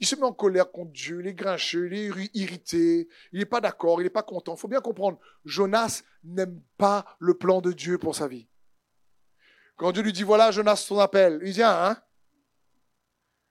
[0.01, 3.47] Il se met en colère contre Dieu, il est grincheux, il est irrité, il n'est
[3.47, 4.55] pas d'accord, il n'est pas content.
[4.55, 8.49] Il faut bien comprendre, Jonas n'aime pas le plan de Dieu pour sa vie.
[9.77, 11.97] Quand Dieu lui dit, voilà Jonas, ton appel, il dit, hein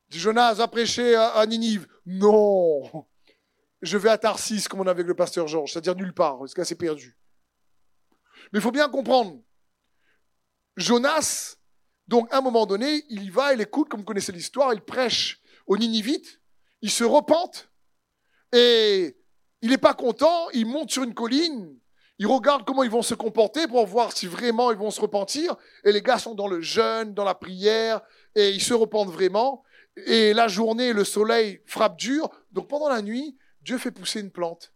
[0.10, 1.88] Il dit, Jonas, va prêcher à, Ninive.
[2.06, 3.06] Non
[3.82, 6.54] Je vais à Tarsis, comme on a avec le pasteur Georges, c'est-à-dire nulle part, parce
[6.54, 7.18] que c'est perdu.
[8.54, 9.42] Mais il faut bien comprendre,
[10.78, 11.58] Jonas,
[12.08, 14.82] donc à un moment donné, il y va, il écoute, comme vous connaissez l'histoire, il
[14.82, 16.42] prêche aux Ninivites,
[16.82, 17.70] il se repente
[18.54, 19.18] et
[19.62, 21.78] il n'est pas content, il monte sur une colline,
[22.20, 25.56] il regarde comment ils vont se comporter pour voir si vraiment ils vont se repentir.
[25.84, 28.02] Et les gars sont dans le jeûne, dans la prière,
[28.34, 29.64] et ils se repentent vraiment.
[30.08, 32.30] Et la journée, le soleil frappe dur.
[32.52, 34.74] Donc pendant la nuit, Dieu fait pousser une plante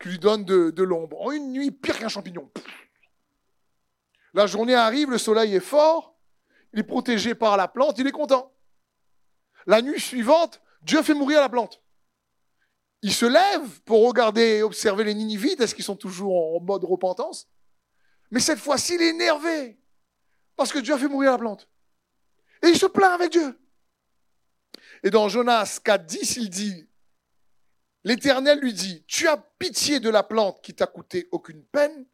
[0.00, 1.20] qui lui donne de l'ombre.
[1.20, 2.50] En une nuit, pire qu'un champignon.
[4.34, 6.14] La journée arrive, le soleil est fort,
[6.72, 8.52] il est protégé par la plante, il est content.
[9.66, 11.82] La nuit suivante, Dieu fait mourir la plante.
[13.02, 15.60] Il se lève pour regarder et observer les Ninivites.
[15.60, 17.48] Est-ce qu'ils sont toujours en mode repentance?
[18.30, 19.78] Mais cette fois-ci, il est énervé
[20.56, 21.68] parce que Dieu a fait mourir la plante.
[22.62, 23.58] Et il se plaint avec Dieu.
[25.02, 26.88] Et dans Jonas 4, 10, il dit,
[28.02, 32.06] l'Éternel lui dit, tu as pitié de la plante qui t'a coûté aucune peine,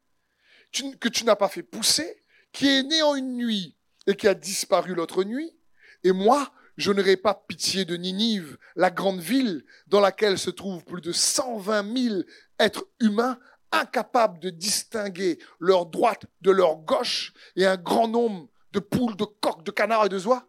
[0.73, 4.35] que tu n'as pas fait pousser, qui est née en une nuit et qui a
[4.35, 5.57] disparu l'autre nuit,
[6.03, 10.85] et moi, je n'aurai pas pitié de Ninive, la grande ville dans laquelle se trouvent
[10.85, 12.23] plus de 120 000
[12.59, 13.39] êtres humains
[13.71, 19.25] incapables de distinguer leur droite de leur gauche et un grand nombre de poules, de
[19.25, 20.47] coqs, de canards et de oies,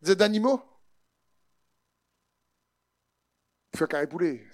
[0.00, 0.62] d'animaux?
[3.76, 4.46] faire carré poulet.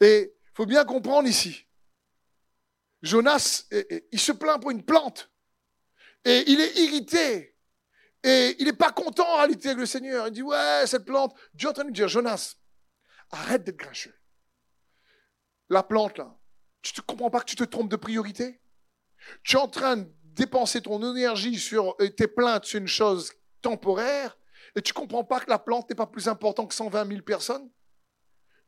[0.00, 1.66] Et il faut bien comprendre ici.
[3.02, 3.66] Jonas,
[4.12, 5.30] il se plaint pour une plante.
[6.24, 7.49] Et il est irrité.
[8.22, 10.28] Et il n'est pas content en réalité avec le Seigneur.
[10.28, 11.34] Il dit, ouais, cette plante.
[11.54, 12.56] Dieu est en train de dire, Jonas,
[13.30, 14.14] arrête d'être grincheux.
[15.68, 16.36] La plante, là,
[16.82, 18.60] tu ne comprends pas que tu te trompes de priorité?
[19.42, 24.38] Tu es en train de dépenser ton énergie sur tes plaintes sur une chose temporaire
[24.74, 27.70] et tu comprends pas que la plante n'est pas plus importante que 120 000 personnes?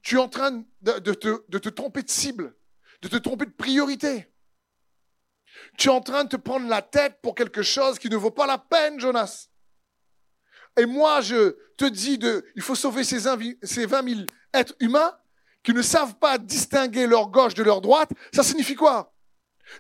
[0.03, 2.57] Tu es en train de, te, de te tromper de cible,
[3.03, 4.32] de te tromper de priorité.
[5.79, 8.31] Tu es en train de te prendre la tête pour quelque chose qui ne vaut
[8.31, 9.49] pas la peine, Jonas.
[10.77, 13.21] Et moi, je te dis de, il faut sauver ces,
[13.63, 14.21] ces 20 000
[14.53, 15.17] êtres humains
[15.63, 18.11] qui ne savent pas distinguer leur gauche de leur droite.
[18.33, 19.15] Ça signifie quoi?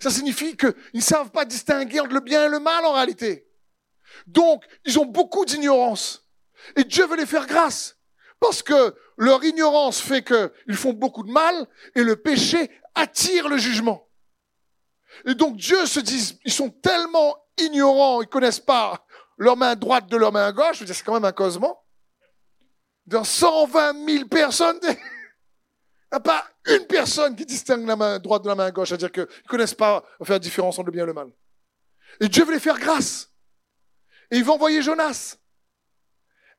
[0.00, 3.48] Ça signifie qu'ils ne savent pas distinguer le bien et le mal en réalité.
[4.26, 6.28] Donc, ils ont beaucoup d'ignorance.
[6.76, 7.98] Et Dieu veut les faire grâce.
[8.40, 13.56] Parce que leur ignorance fait qu'ils font beaucoup de mal et le péché attire le
[13.56, 14.08] jugement.
[15.26, 19.04] Et donc Dieu se dit, ils sont tellement ignorants, ils connaissent pas
[19.38, 21.85] leur main droite de leur main gauche, je veux dire, c'est quand même un causement.
[23.06, 24.96] Dans 120 000 personnes, il n'y
[26.12, 29.22] a pas une personne qui distingue la main droite de la main gauche, c'est-à-dire qu'ils
[29.22, 31.30] ne connaissent pas faire la différence entre le bien et le mal.
[32.20, 33.30] Et Dieu veut les faire grâce.
[34.30, 35.37] Et il va envoyer Jonas.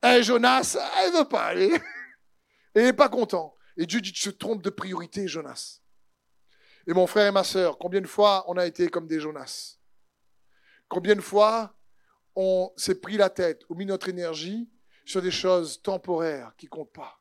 [0.03, 1.71] Et Jonas, il ne veut pas aller.
[2.75, 3.55] Et il n'est pas content.
[3.77, 5.82] Et Dieu dit, tu te trompes de priorité, Jonas.
[6.85, 9.77] Et mon frère et ma sœur, combien de fois on a été comme des Jonas?
[10.89, 11.75] Combien de fois
[12.35, 14.69] on s'est pris la tête ou mis notre énergie
[15.05, 17.19] sur des choses temporaires qui comptent pas?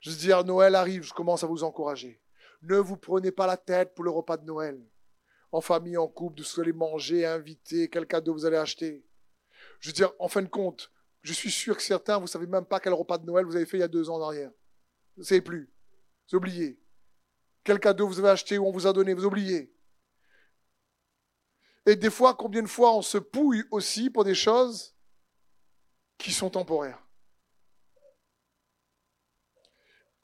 [0.00, 2.22] Je veux dire, Noël arrive, je commence à vous encourager.
[2.62, 4.80] Ne vous prenez pas la tête pour le repas de Noël.
[5.50, 8.56] En famille, en couple, de ce que vous allez manger, inviter, quel cadeau vous allez
[8.56, 9.04] acheter.
[9.80, 10.90] Je veux dire, en fin de compte,
[11.22, 13.66] je suis sûr que certains, vous savez même pas quel repas de Noël vous avez
[13.66, 14.50] fait il y a deux ans en arrière.
[15.16, 15.72] Vous ne savez plus.
[16.30, 16.81] Vous oubliez.
[17.64, 19.72] Quel cadeau vous avez acheté ou on vous a donné, vous oubliez.
[21.86, 24.94] Et des fois, combien de fois on se pouille aussi pour des choses
[26.18, 27.02] qui sont temporaires.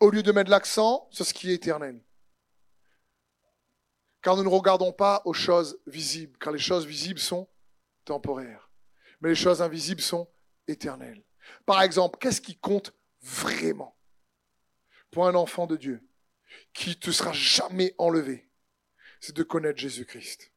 [0.00, 2.00] Au lieu de mettre l'accent sur ce qui est éternel.
[4.22, 7.48] Car nous ne regardons pas aux choses visibles, car les choses visibles sont
[8.04, 8.70] temporaires.
[9.20, 10.28] Mais les choses invisibles sont
[10.68, 11.24] éternelles.
[11.66, 13.96] Par exemple, qu'est-ce qui compte vraiment
[15.10, 16.07] pour un enfant de Dieu?
[16.72, 18.50] Qui te sera jamais enlevé,
[19.20, 20.52] c'est de connaître Jésus-Christ.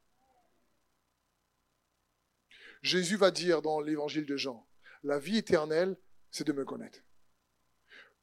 [2.82, 4.66] Jésus va dire dans l'évangile de Jean,
[5.04, 5.96] la vie éternelle,
[6.30, 7.00] c'est de me connaître.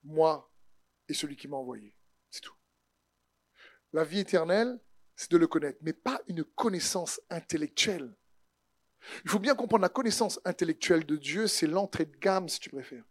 [0.04, 0.52] Moi
[1.08, 1.96] et celui qui m'a envoyé.
[2.30, 2.56] C'est tout.
[3.94, 4.80] La vie éternelle,
[5.16, 8.16] c'est de le connaître, mais pas une connaissance intellectuelle.
[9.24, 12.70] Il faut bien comprendre la connaissance intellectuelle de Dieu, c'est l'entrée de gamme, si tu
[12.70, 13.04] préfères.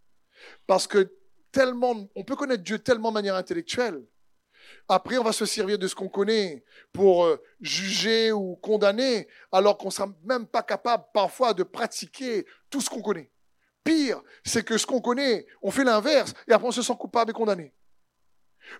[0.66, 1.14] Parce que
[1.50, 4.06] tellement, on peut connaître Dieu tellement de manière intellectuelle,
[4.88, 9.76] après, on va se servir de ce qu'on connaît pour euh, juger ou condamner, alors
[9.76, 13.30] qu'on ne sera même pas capable parfois de pratiquer tout ce qu'on connaît.
[13.84, 17.30] Pire, c'est que ce qu'on connaît, on fait l'inverse et après on se sent coupable
[17.30, 17.74] et condamné.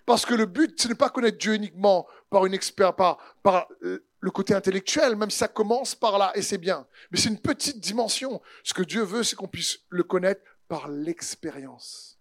[0.05, 3.17] Parce que le but, c'est de ne pas connaître Dieu uniquement par une expert, par,
[3.41, 6.87] par euh, le côté intellectuel, même si ça commence par là et c'est bien.
[7.11, 8.41] Mais c'est une petite dimension.
[8.63, 12.18] Ce que Dieu veut, c'est qu'on puisse le connaître par l'expérience.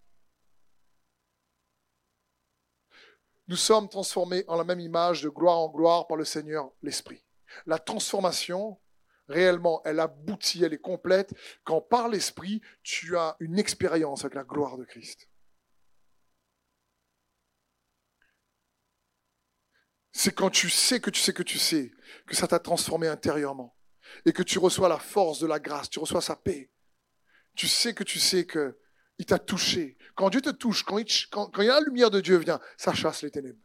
[3.49, 7.25] Nous sommes transformés en la même image de gloire en gloire par le Seigneur l'Esprit.
[7.67, 8.79] La transformation,
[9.27, 11.35] réellement, elle aboutit, elle est complète
[11.65, 15.29] quand par l'Esprit, tu as une expérience avec la gloire de Christ.
[20.13, 21.93] C'est quand tu sais que tu sais que tu sais
[22.27, 23.77] que ça t'a transformé intérieurement
[24.27, 26.71] et que tu reçois la force de la grâce, tu reçois sa paix.
[27.55, 28.79] Tu sais que tu sais que
[29.19, 29.97] il t'a touché.
[30.15, 33.23] Quand Dieu te touche, quand il, quand, a la lumière de Dieu vient, ça chasse
[33.23, 33.59] les ténèbres.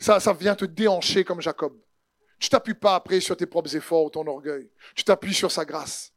[0.00, 1.78] Ça, ça vient te déhancher comme Jacob.
[2.38, 4.70] Tu t'appuies pas après sur tes propres efforts ou ton orgueil.
[4.94, 6.12] Tu t'appuies sur sa grâce.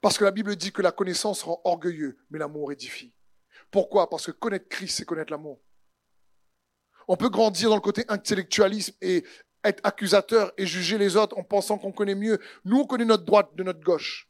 [0.00, 3.14] Parce que la Bible dit que la connaissance rend orgueilleux, mais l'amour édifie.
[3.70, 4.10] Pourquoi?
[4.10, 5.60] Parce que connaître Christ, c'est connaître l'amour.
[7.06, 9.24] On peut grandir dans le côté intellectualisme et
[9.62, 12.40] être accusateur et juger les autres en pensant qu'on connaît mieux.
[12.64, 14.29] Nous, on connaît notre droite de notre gauche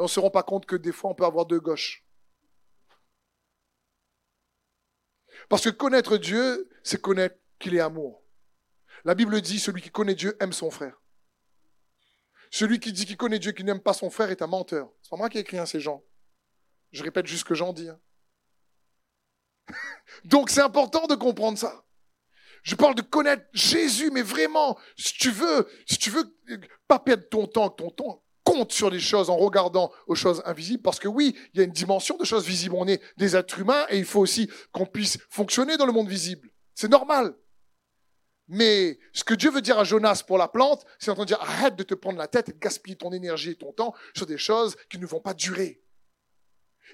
[0.00, 2.04] on ne se rend pas compte que des fois, on peut avoir deux gauches.
[5.48, 8.22] Parce que connaître Dieu, c'est connaître qu'il est amour.
[9.04, 11.00] La Bible dit, celui qui connaît Dieu aime son frère.
[12.50, 14.90] Celui qui dit qu'il connaît Dieu, qui n'aime pas son frère, est un menteur.
[15.02, 16.02] C'est pas moi qui ai écrit hein, ces gens.
[16.92, 17.88] Je répète juste ce que j'en dis.
[17.88, 18.00] Hein.
[20.24, 21.84] Donc c'est important de comprendre ça.
[22.62, 26.36] Je parle de connaître Jésus, mais vraiment, si tu veux, si tu veux
[26.88, 30.82] pas perdre ton temps, ton temps, compte sur les choses en regardant aux choses invisibles,
[30.82, 32.74] parce que oui, il y a une dimension de choses visibles.
[32.76, 36.08] On est des êtres humains et il faut aussi qu'on puisse fonctionner dans le monde
[36.08, 36.50] visible.
[36.74, 37.34] C'est normal.
[38.48, 41.76] Mais ce que Dieu veut dire à Jonas pour la plante, c'est d'entendre dire arrête
[41.76, 44.38] de te prendre la tête et de gaspiller ton énergie et ton temps sur des
[44.38, 45.80] choses qui ne vont pas durer.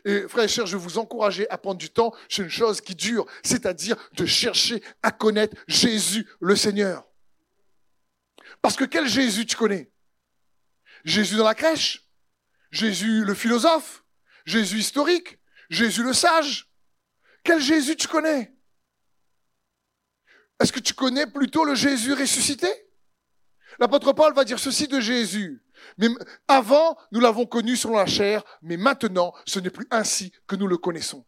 [0.04, 2.94] Et frères et sœurs, je vous encourager à prendre du temps sur une chose qui
[2.94, 7.07] dure, c'est-à-dire de chercher à connaître Jésus le Seigneur.
[8.61, 9.90] Parce que quel Jésus tu connais?
[11.07, 12.04] Jésus dans la crèche
[12.70, 14.04] Jésus le philosophe
[14.44, 15.38] Jésus historique
[15.70, 16.70] Jésus le sage
[17.42, 18.52] Quel Jésus tu connais?
[20.61, 22.68] Est-ce que tu connais plutôt le Jésus ressuscité?
[23.78, 25.62] L'apôtre Paul va dire ceci de Jésus.
[25.98, 26.09] Mais
[26.48, 30.66] avant, nous l'avons connu selon la chair, mais maintenant, ce n'est plus ainsi que nous
[30.66, 31.26] le connaissons.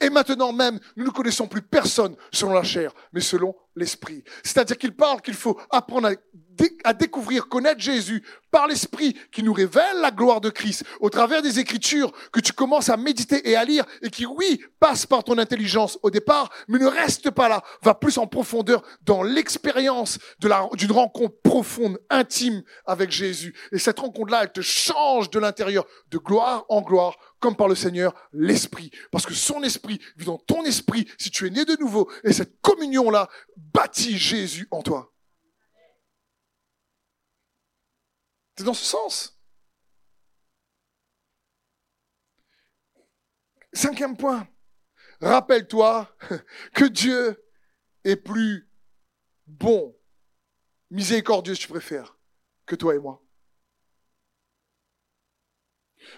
[0.00, 4.22] Et maintenant même, nous ne connaissons plus personne selon la chair, mais selon l'esprit.
[4.42, 6.10] C'est-à-dire qu'il parle qu'il faut apprendre
[6.84, 11.42] à découvrir, connaître Jésus par l'Esprit qui nous révèle la gloire de Christ au travers
[11.42, 15.24] des Écritures que tu commences à méditer et à lire et qui, oui, passe par
[15.24, 20.18] ton intelligence au départ, mais ne reste pas là, va plus en profondeur dans l'expérience
[20.38, 23.54] d'une rencontre profonde, intime avec Jésus.
[23.72, 27.74] Et cette rencontre-là, elle te change de l'intérieur, de gloire en gloire, comme par le
[27.74, 28.90] Seigneur, l'Esprit.
[29.10, 32.10] Parce que son Esprit vit dans ton esprit si tu es né de nouveau.
[32.22, 35.12] Et cette communion-là bâtit Jésus en toi.
[38.56, 39.38] C'est dans ce sens.
[43.74, 44.48] Cinquième point.
[45.20, 46.16] Rappelle-toi
[46.74, 47.44] que Dieu
[48.04, 48.70] est plus
[49.46, 49.94] bon,
[50.90, 52.16] miséricordieux, tu préfères,
[52.64, 53.23] que toi et moi.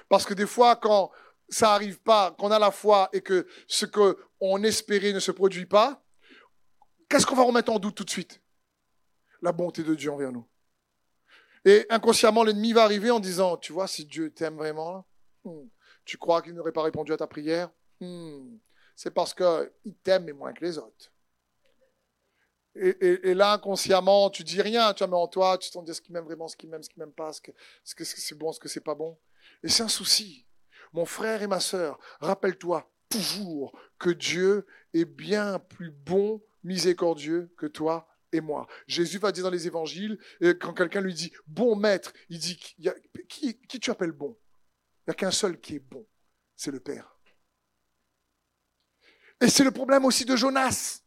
[0.09, 1.11] Parce que des fois, quand
[1.49, 5.67] ça n'arrive pas, qu'on a la foi et que ce qu'on espérait ne se produit
[5.67, 6.03] pas,
[7.09, 8.41] qu'est-ce qu'on va remettre en doute tout de suite?
[9.43, 10.47] La bonté de Dieu envers nous.
[11.65, 15.07] Et inconsciemment, l'ennemi va arriver en disant, tu vois, si Dieu t'aime vraiment,
[15.45, 15.67] hmm,
[16.05, 17.71] tu crois qu'il n'aurait pas répondu à ta prière?
[18.01, 18.59] Hmm,
[18.95, 21.13] C'est parce qu'il t'aime, mais moins que les autres.
[22.79, 26.01] Et, là, inconsciemment, tu dis rien, tu vois, mais en toi, tu t'en dis ce
[26.01, 27.53] qu'il m'aime vraiment, ce qu'il m'aime, ce qu'il m'aime pas, ce que,
[27.85, 29.19] ce que c'est bon, ce que c'est pas bon.
[29.63, 30.47] Et c'est un souci.
[30.93, 37.67] Mon frère et ma sœur, rappelle-toi toujours que Dieu est bien plus bon, miséricordieux que
[37.67, 38.67] toi et moi.
[38.87, 40.19] Jésus va dire dans les évangiles,
[40.61, 42.59] quand quelqu'un lui dit bon maître, il dit
[43.29, 44.37] qui, qui tu appelles bon?
[45.07, 46.07] Il n'y a qu'un seul qui est bon,
[46.57, 47.17] c'est le Père.
[49.41, 51.03] Et c'est le problème aussi de Jonas.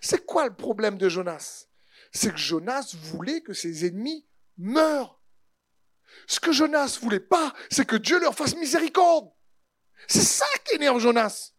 [0.00, 1.66] C'est quoi le problème de Jonas?
[2.12, 4.26] C'est que Jonas voulait que ses ennemis
[4.56, 5.20] meurent.
[6.26, 9.30] Ce que Jonas voulait pas, c'est que Dieu leur fasse miséricorde.
[10.06, 11.52] C'est ça qui énerve Jonas.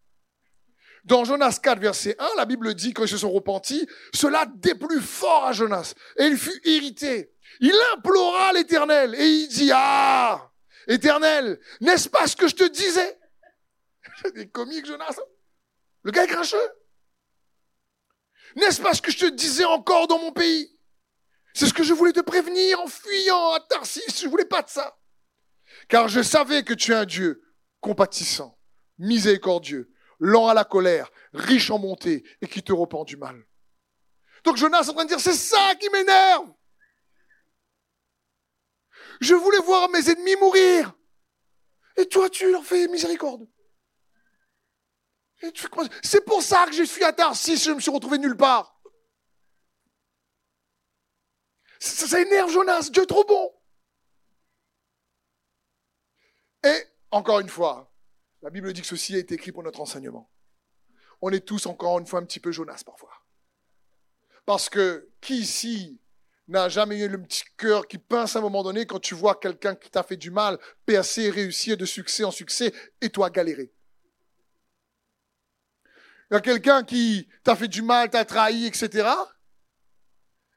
[1.04, 5.00] Dans Jonas 4, verset 1, la Bible dit, quand ils se sont repentis, cela déplut
[5.00, 5.94] fort à Jonas.
[6.18, 7.32] Et il fut irrité.
[7.60, 10.50] Il implora l'Éternel et il dit, ah,
[10.88, 13.18] Éternel, n'est-ce pas ce que je te disais?
[14.34, 15.16] C'est comique, Jonas.
[16.02, 16.70] Le gars est grincheux.
[18.56, 20.72] N'est-ce pas ce que je te disais encore dans mon pays?
[21.54, 24.20] C'est ce que je voulais te prévenir en fuyant à Tarsis.
[24.22, 24.98] Je voulais pas de ça.
[25.88, 27.42] Car je savais que tu es un Dieu
[27.80, 28.58] compatissant,
[28.98, 33.46] miséricordieux, lent à la colère, riche en bonté et qui te repent du mal.
[34.44, 36.50] Donc Jonas est en train de dire, c'est ça qui m'énerve.
[39.20, 40.94] Je voulais voir mes ennemis mourir.
[41.96, 43.46] Et toi, tu leur fais miséricorde.
[46.02, 48.80] C'est pour ça que j'ai fui à Tarsis, je me suis retrouvé nulle part.
[51.78, 53.52] Ça, ça énerve Jonas, Dieu est trop bon.
[56.64, 57.92] Et encore une fois,
[58.42, 60.30] la Bible dit que ceci a été écrit pour notre enseignement.
[61.20, 63.12] On est tous encore une fois un petit peu Jonas parfois.
[64.46, 66.00] Parce que qui ici
[66.48, 69.34] n'a jamais eu le petit cœur qui pince à un moment donné quand tu vois
[69.34, 73.72] quelqu'un qui t'a fait du mal percer, réussir de succès en succès et toi galérer?
[76.30, 79.08] Il y a quelqu'un qui t'a fait du mal, t'a trahi, etc.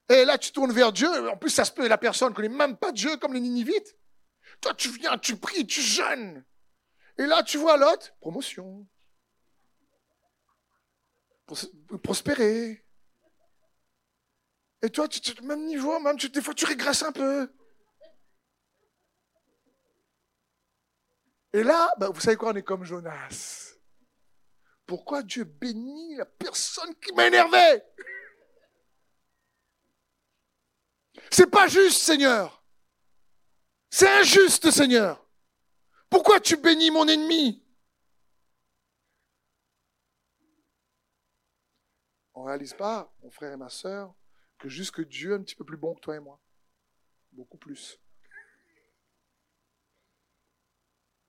[0.09, 1.29] Et là, tu tournes vers Dieu.
[1.29, 3.95] En plus, ça se peut, la personne ne connaît même pas Dieu comme les Ninivites.
[4.61, 6.43] Toi, tu viens, tu pries, tu jeûnes.
[7.17, 8.87] Et là, tu vois l'autre, promotion.
[12.01, 12.83] Prospérer.
[14.81, 17.51] Et toi, tu, tu même niveau, même tu, des fois, tu régresses un peu.
[21.53, 23.78] Et là, ben, vous savez quoi, on est comme Jonas.
[24.89, 27.85] Pourquoi Dieu bénit la personne qui m'énervait
[31.29, 32.65] C'est pas juste, Seigneur.
[33.91, 35.23] C'est injuste, Seigneur.
[36.09, 37.63] Pourquoi tu bénis mon ennemi?
[42.33, 44.15] On réalise pas, mon frère et ma sœur,
[44.57, 46.41] que juste que Dieu est un petit peu plus bon que toi et moi.
[47.31, 48.01] beaucoup plus.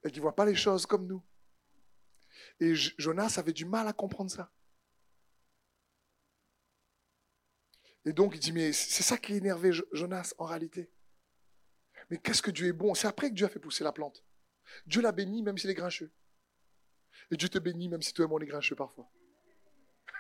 [0.03, 1.23] Et qui ne voit pas les choses comme nous.
[2.61, 4.53] Et Jonas avait du mal à comprendre ça.
[8.05, 10.91] Et donc il dit, mais c'est ça qui énervait Jonas en réalité.
[12.11, 12.95] Mais qu'est-ce que Dieu est bon?
[12.95, 14.25] C'est après que Dieu a fait pousser la plante.
[14.87, 16.13] Dieu l'a béni même s'il est grincheux.
[17.31, 19.11] Et Dieu te bénit même si toi et moi on est grincheux parfois.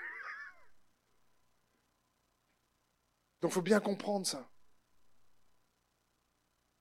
[3.41, 4.51] Donc il faut bien comprendre ça.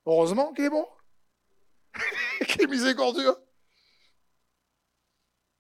[0.05, 0.88] Heureusement qu'il est bon.
[2.47, 3.36] qu'il est miséricordieux.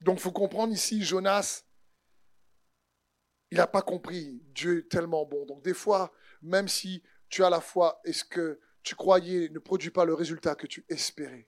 [0.01, 1.63] Donc faut comprendre ici, Jonas,
[3.51, 4.41] il n'a pas compris.
[4.53, 5.45] Dieu est tellement bon.
[5.45, 9.59] Donc des fois, même si tu as la foi est ce que tu croyais ne
[9.59, 11.47] produit pas le résultat que tu espérais,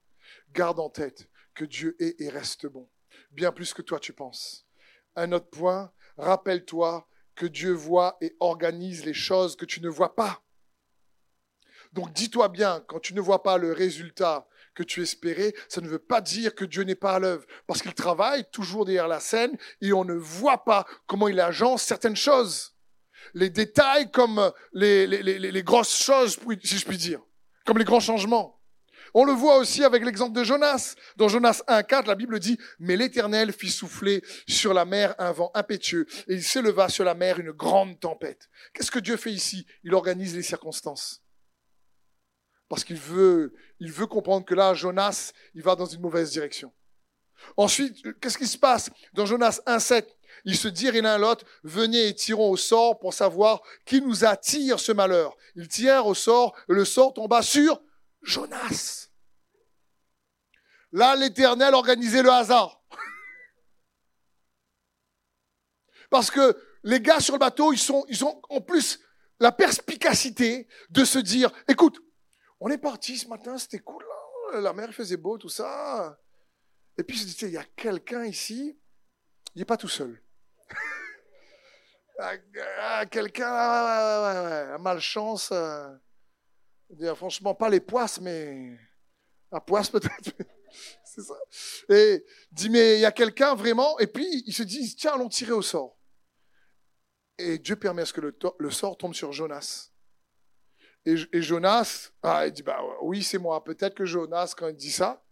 [0.54, 2.90] garde en tête que Dieu est et reste bon.
[3.32, 4.68] Bien plus que toi tu penses.
[5.16, 10.16] Un autre point, rappelle-toi que Dieu voit et organise les choses que tu ne vois
[10.16, 10.44] pas.
[11.94, 15.88] Donc dis-toi bien, quand tu ne vois pas le résultat que tu espérais, ça ne
[15.88, 19.20] veut pas dire que Dieu n'est pas à l'œuvre, parce qu'il travaille toujours derrière la
[19.20, 22.76] scène et on ne voit pas comment il agence certaines choses.
[23.34, 27.22] Les détails comme les, les grosses choses, si je puis dire,
[27.66, 28.58] comme les grands changements.
[29.14, 30.96] On le voit aussi avec l'exemple de Jonas.
[31.18, 35.52] Dans Jonas 1.4, la Bible dit, mais l'Éternel fit souffler sur la mer un vent
[35.54, 38.50] impétueux, et il s'éleva sur la mer une grande tempête.
[38.74, 39.66] Qu'est-ce que Dieu fait ici?
[39.84, 41.21] Il organise les circonstances
[42.72, 46.72] parce qu'il veut, il veut comprendre que là, Jonas, il va dans une mauvaise direction.
[47.58, 48.90] Ensuite, qu'est-ce qui se passe?
[49.12, 50.08] Dans Jonas 1,7,
[50.46, 54.80] ils se dirent l'un l'autre, venez et tirons au sort pour savoir qui nous attire
[54.80, 55.36] ce malheur.
[55.56, 57.82] Ils tirent au sort, et le sort tomba sur
[58.22, 59.10] Jonas.
[60.94, 62.82] Là, l'Éternel organisait le hasard.
[66.10, 69.02] Parce que les gars sur le bateau, ils, sont, ils ont en plus
[69.42, 72.00] la perspicacité de se dire, écoute,
[72.62, 74.06] on est parti ce matin, c'était cool,
[74.54, 76.18] la mer faisait beau, tout ça.
[76.96, 78.80] Et puis je disais, il y a quelqu'un ici,
[79.56, 80.24] il n'est pas tout seul.
[82.24, 82.34] Ah,
[82.82, 85.50] ah, quelqu'un a malchance.
[85.52, 85.90] Euh,
[87.16, 88.78] franchement, pas les poisses, mais
[89.52, 90.32] la poisse peut-être.
[91.04, 91.34] C'est ça.
[91.90, 95.30] Et dit, mais il y a quelqu'un vraiment, et puis il se dit, tiens, allons
[95.30, 95.98] tirer au sort.
[97.40, 98.22] Et Dieu permet à ce que
[98.60, 99.91] le sort tombe sur Jonas.
[101.06, 103.64] Et, Jonas, ah, il dit, bah oui, c'est moi.
[103.64, 105.24] Peut-être que Jonas, quand il dit ça,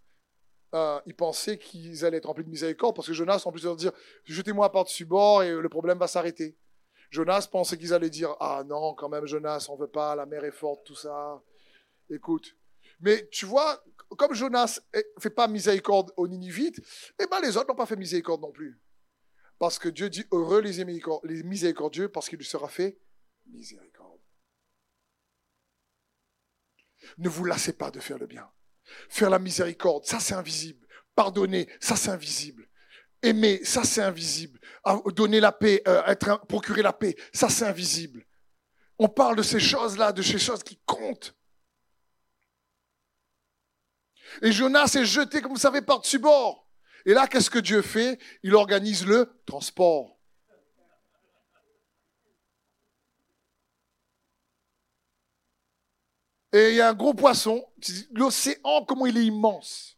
[0.74, 3.76] euh, il pensait qu'ils allaient être remplis de miséricorde, parce que Jonas, en plus de
[3.76, 3.92] dire,
[4.24, 6.58] jetez-moi par-dessus bord et le problème va s'arrêter.
[7.12, 10.44] Jonas pensait qu'ils allaient dire, ah non, quand même, Jonas, on veut pas, la mer
[10.44, 11.42] est forte, tout ça.
[12.10, 12.56] Écoute.
[13.00, 13.84] Mais tu vois,
[14.18, 14.80] comme Jonas
[15.20, 16.82] fait pas miséricorde aux Ninivites,
[17.20, 18.80] eh ben les autres n'ont pas fait miséricorde non plus.
[19.58, 23.00] Parce que Dieu dit, heureux les miséricordieux, parce qu'il lui sera fait
[23.48, 24.19] miséricorde.
[27.18, 28.50] Ne vous lassez pas de faire le bien.
[29.10, 30.88] Faire la miséricorde, ça c'est invisible.
[31.16, 32.68] Pardonner, ça c'est invisible.
[33.22, 34.60] Aimer, ça c'est invisible.
[34.84, 38.26] Ah, donner la paix, euh, être, procurer la paix, ça c'est invisible.
[38.98, 41.36] On parle de ces choses-là, de ces choses qui comptent.
[44.42, 46.70] Et Jonas est jeté, comme vous savez, par-dessus bord.
[47.06, 48.20] Et là, qu'est-ce que Dieu fait?
[48.44, 50.19] Il organise le transport.
[56.52, 57.66] Et il y a un gros poisson.
[58.12, 59.98] L'océan, comment il est immense.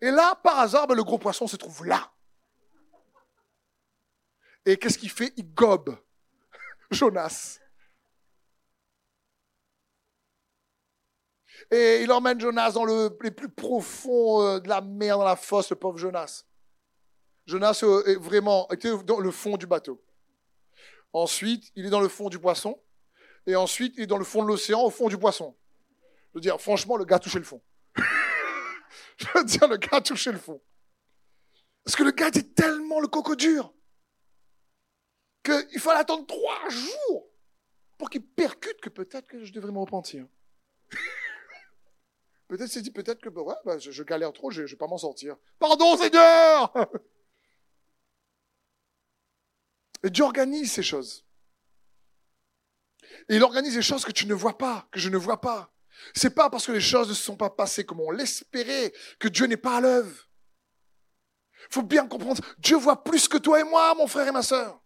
[0.00, 2.12] Et là, par hasard, ben, le gros poisson se trouve là.
[4.64, 5.32] Et qu'est-ce qu'il fait?
[5.36, 5.98] Il gobe
[6.90, 7.58] Jonas.
[11.70, 15.36] Et il emmène Jonas dans le, les plus profonds euh, de la mer, dans la
[15.36, 16.44] fosse, le pauvre Jonas.
[17.46, 20.02] Jonas euh, est vraiment était dans le fond du bateau.
[21.12, 22.80] Ensuite, il est dans le fond du poisson
[23.48, 25.56] et ensuite il est dans le fond de l'océan, au fond du poisson.
[26.28, 27.62] Je veux dire, franchement, le gars a touché le fond.
[29.16, 30.60] je veux dire, le gars a touché le fond.
[31.82, 33.72] Parce que le gars était tellement le coco dur
[35.42, 37.30] qu'il fallait attendre trois jours
[37.96, 40.26] pour qu'il percute que peut-être que je devrais me repentir.
[42.48, 44.98] peut-être s'est dit peut-être que ouais, bah, je, galère trop, je ne vais pas m'en
[44.98, 45.36] sortir.
[45.58, 46.70] Pardon Seigneur
[50.04, 51.24] Et Dieu organise ces choses.
[53.28, 55.72] Et il organise des choses que tu ne vois pas, que je ne vois pas.
[56.14, 59.28] C'est pas parce que les choses ne se sont pas passées comme on l'espérait que
[59.28, 60.28] Dieu n'est pas à l'œuvre.
[61.70, 64.80] Faut bien comprendre, Dieu voit plus que toi et moi, mon frère et ma sœur.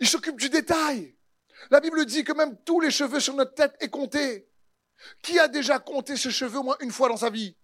[0.00, 1.16] Il s'occupe du détail.
[1.70, 4.48] La Bible dit que même tous les cheveux sur notre tête est compté.
[5.22, 7.56] Qui a déjà compté ses cheveux au moins une fois dans sa vie?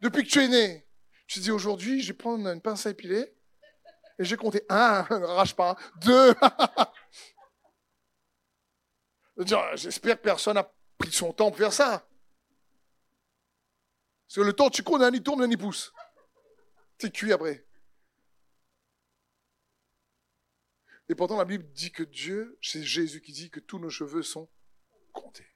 [0.00, 0.86] Depuis que tu es né.
[1.26, 3.34] Tu te dis aujourd'hui, je vais prendre une pince à épiler
[4.22, 6.32] et j'ai compté un, ne rage pas, deux.
[9.74, 12.08] J'espère que personne n'a pris son temps pour faire ça.
[14.28, 15.92] Parce que le temps, tu connais, un y tourne, un y pousse.
[16.98, 17.66] T'es cuit après.
[21.08, 24.22] Et pourtant, la Bible dit que Dieu, c'est Jésus qui dit que tous nos cheveux
[24.22, 24.48] sont
[25.12, 25.48] comptés.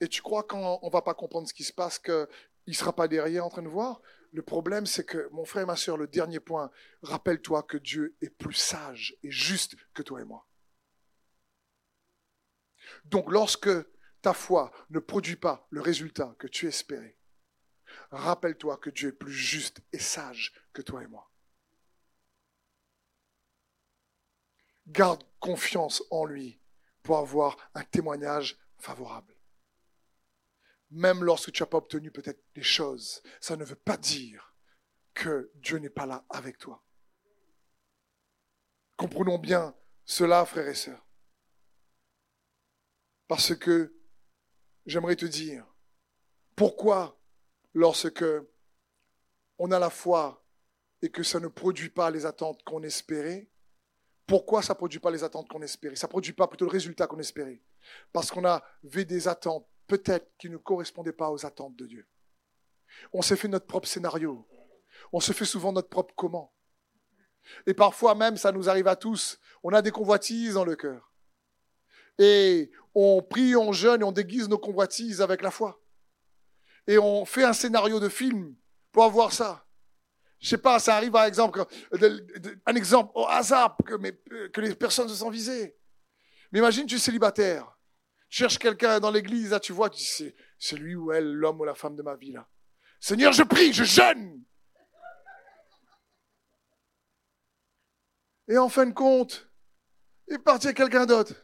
[0.00, 2.28] Et tu crois quand on va pas comprendre ce qui se passe, qu'il
[2.68, 4.00] ne sera pas derrière en train de voir?
[4.32, 6.70] Le problème, c'est que, mon frère et ma soeur, le dernier point,
[7.02, 10.46] rappelle-toi que Dieu est plus sage et juste que toi et moi.
[13.04, 13.70] Donc, lorsque
[14.22, 17.16] ta foi ne produit pas le résultat que tu espérais,
[18.10, 21.30] rappelle-toi que Dieu est plus juste et sage que toi et moi.
[24.86, 26.60] Garde confiance en lui
[27.02, 29.35] pour avoir un témoignage favorable.
[30.90, 34.54] Même lorsque tu n'as pas obtenu peut-être des choses, ça ne veut pas dire
[35.14, 36.84] que Dieu n'est pas là avec toi.
[38.96, 39.74] Comprenons bien
[40.04, 41.04] cela, frères et sœurs.
[43.26, 43.94] Parce que
[44.86, 45.66] j'aimerais te dire,
[46.54, 47.20] pourquoi
[47.74, 48.24] lorsque
[49.58, 50.44] on a la foi
[51.02, 53.50] et que ça ne produit pas les attentes qu'on espérait,
[54.26, 55.96] pourquoi ça ne produit pas les attentes qu'on espérait?
[55.96, 57.62] Ça ne produit pas plutôt le résultat qu'on espérait?
[58.12, 62.06] Parce qu'on avait des attentes peut-être qui ne correspondaient pas aux attentes de Dieu.
[63.12, 64.46] On s'est fait notre propre scénario.
[65.12, 66.52] On se fait souvent notre propre comment.
[67.66, 71.12] Et parfois même, ça nous arrive à tous, on a des convoitises dans le cœur.
[72.18, 75.80] Et on prie, on jeûne et on déguise nos convoitises avec la foi.
[76.86, 78.56] Et on fait un scénario de film
[78.90, 79.66] pour avoir ça.
[80.40, 81.64] Je sais pas, ça arrive par exemple,
[82.66, 85.76] un exemple au hasard que, que les personnes se sont visées.
[86.52, 87.75] Mais imagine, tu es célibataire.
[88.28, 91.60] Tu cherches quelqu'un dans l'église, là, tu vois, tu dis, c'est lui ou elle, l'homme
[91.60, 92.48] ou la femme de ma vie, là.
[93.00, 94.42] Seigneur, je prie, je jeûne.
[98.48, 99.48] Et en fin de compte,
[100.28, 101.34] il est parti à quelqu'un d'autre.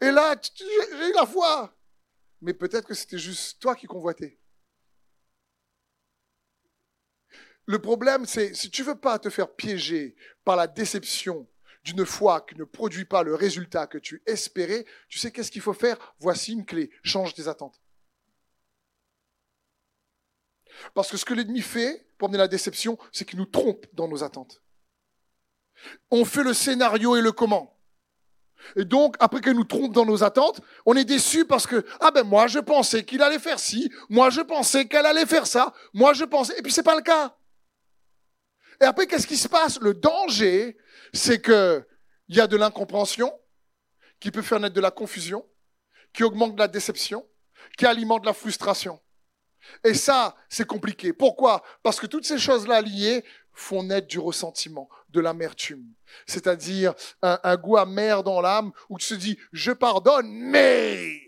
[0.00, 1.76] Et là, j'ai eu la foi.
[2.40, 4.38] Mais peut-être que c'était juste toi qui convoitais.
[7.66, 11.48] Le problème, c'est si tu veux pas te faire piéger par la déception
[11.84, 15.62] d'une foi qui ne produit pas le résultat que tu espérais, tu sais qu'est-ce qu'il
[15.62, 16.14] faut faire?
[16.18, 17.80] Voici une clé, change tes attentes.
[20.94, 24.08] Parce que ce que l'ennemi fait pour amener la déception, c'est qu'il nous trompe dans
[24.08, 24.62] nos attentes.
[26.10, 27.78] On fait le scénario et le comment.
[28.76, 32.10] Et donc, après qu'il nous trompe dans nos attentes, on est déçu parce que, ah
[32.10, 35.74] ben moi je pensais qu'il allait faire ci, moi je pensais qu'elle allait faire ça,
[35.92, 37.36] moi je pensais, et puis c'est pas le cas.
[38.80, 39.78] Et après, qu'est-ce qui se passe?
[39.80, 40.76] Le danger,
[41.14, 41.86] c'est que
[42.28, 43.32] il y a de l'incompréhension
[44.20, 45.46] qui peut faire naître de la confusion,
[46.12, 47.26] qui augmente la déception,
[47.76, 49.00] qui alimente la frustration.
[49.82, 51.12] Et ça, c'est compliqué.
[51.12, 51.62] Pourquoi?
[51.82, 55.94] Parce que toutes ces choses-là liées font naître du ressentiment, de l'amertume.
[56.26, 61.20] C'est-à-dire un, goût amer dans l'âme où tu te dis, je pardonne, mais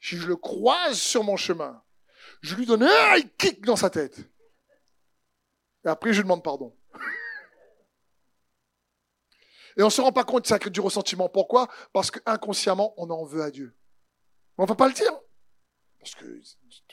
[0.00, 1.82] si je le croise sur mon chemin,
[2.42, 4.18] je lui donne un kick dans sa tête.
[5.84, 6.76] Et après, je demande pardon.
[9.78, 11.28] Et on ne se rend pas compte que ça crée du ressentiment.
[11.28, 11.68] Pourquoi?
[11.92, 13.76] Parce qu'inconsciemment, on en veut à Dieu.
[14.58, 15.12] on ne va pas le dire.
[16.00, 16.42] Parce que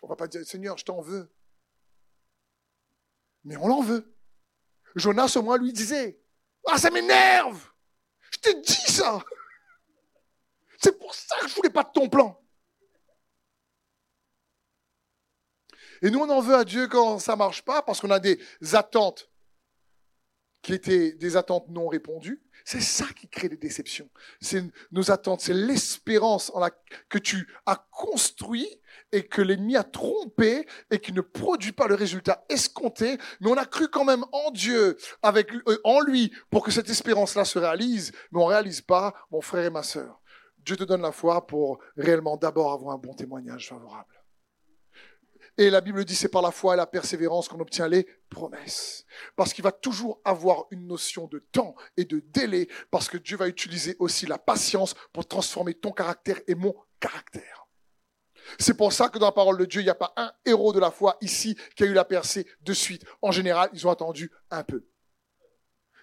[0.04, 1.34] on va pas dire, Seigneur, je t'en veux.
[3.44, 4.16] Mais on l'en veut.
[4.96, 6.22] Jonas, au moins, lui disait,
[6.68, 7.68] ah, ça m'énerve.
[8.32, 9.20] Je t'ai dit ça.
[10.78, 12.40] C'est pour ça que je voulais pas de ton plan.
[16.04, 18.40] Et nous, on en veut à Dieu quand ça marche pas, parce qu'on a des
[18.74, 19.28] attentes
[20.66, 22.41] qui étaient des attentes non répondues.
[22.63, 24.09] C'est ça qui crée des déceptions.
[24.41, 26.72] C'est nos attentes, c'est l'espérance en la,
[27.07, 28.68] que tu as construit
[29.11, 33.20] et que l'ennemi a trompé et qui ne produit pas le résultat escompté.
[33.41, 37.45] Mais on a cru quand même en Dieu, euh, en lui, pour que cette espérance-là
[37.45, 38.11] se réalise.
[38.32, 40.20] Mais on réalise pas, mon frère et ma sœur.
[40.57, 44.14] Dieu te donne la foi pour réellement d'abord avoir un bon témoignage favorable.
[45.58, 49.06] Et la Bible dit c'est par la foi et la persévérance qu'on obtient les promesses.
[49.36, 53.38] Parce qu'il va toujours avoir une notion de temps et de délai, parce que Dieu
[53.38, 57.68] va utiliser aussi la patience pour transformer ton caractère et mon caractère.
[58.60, 60.74] C'est pour ça que dans la parole de Dieu, il n'y a pas un héros
[60.74, 63.03] de la foi ici qui a eu la percée de suite.
[63.22, 64.86] En général, ils ont attendu un peu.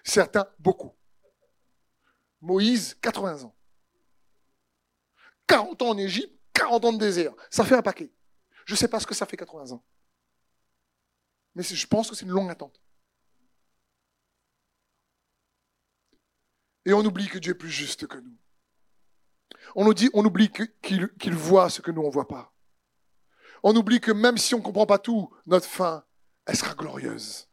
[0.03, 0.93] Certains, beaucoup.
[2.41, 3.55] Moïse, 80 ans.
[5.47, 7.33] 40 ans en Égypte, 40 ans de désert.
[7.49, 8.11] Ça fait un paquet.
[8.65, 9.83] Je ne sais pas ce que ça fait 80 ans.
[11.55, 12.79] Mais je pense que c'est une longue attente.
[16.85, 18.37] Et on oublie que Dieu est plus juste que nous.
[19.75, 22.53] On nous dit, on oublie qu'il voit ce que nous on ne voit pas.
[23.63, 26.03] On oublie que même si on ne comprend pas tout, notre fin,
[26.45, 27.47] elle sera glorieuse.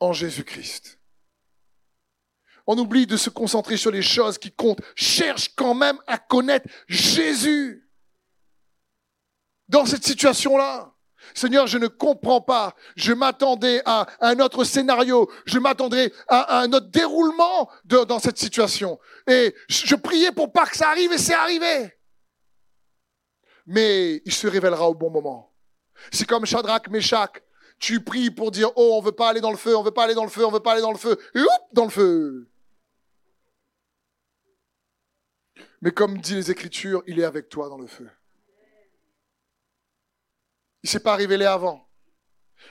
[0.00, 0.98] En Jésus-Christ.
[2.66, 4.80] On oublie de se concentrer sur les choses qui comptent.
[4.96, 7.83] Cherche quand même à connaître Jésus.
[9.68, 10.94] Dans cette situation-là.
[11.34, 12.74] Seigneur, je ne comprends pas.
[12.96, 15.30] Je m'attendais à un autre scénario.
[15.46, 18.98] Je m'attendais à un autre déroulement dans cette situation.
[19.26, 21.92] Et je priais pour pas que ça arrive et c'est arrivé.
[23.66, 25.54] Mais il se révélera au bon moment.
[26.12, 27.30] C'est comme Shadrach, Meshach.
[27.78, 30.04] Tu pries pour dire, oh, on veut pas aller dans le feu, on veut pas
[30.04, 31.18] aller dans le feu, on veut pas aller dans le feu.
[31.34, 32.48] Et hop, dans le feu.
[35.80, 38.08] Mais comme dit les Écritures, il est avec toi dans le feu.
[40.84, 41.88] Il ne s'est pas révélé avant.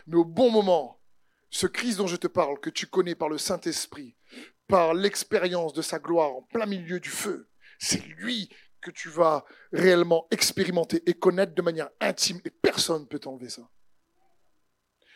[0.05, 1.01] Mais au bon moment,
[1.49, 4.16] ce Christ dont je te parle, que tu connais par le Saint-Esprit,
[4.68, 7.49] par l'expérience de sa gloire en plein milieu du feu,
[7.80, 8.49] c'est lui
[8.82, 13.49] que tu vas réellement expérimenter et connaître de manière intime et personne ne peut t'enlever
[13.49, 13.68] ça.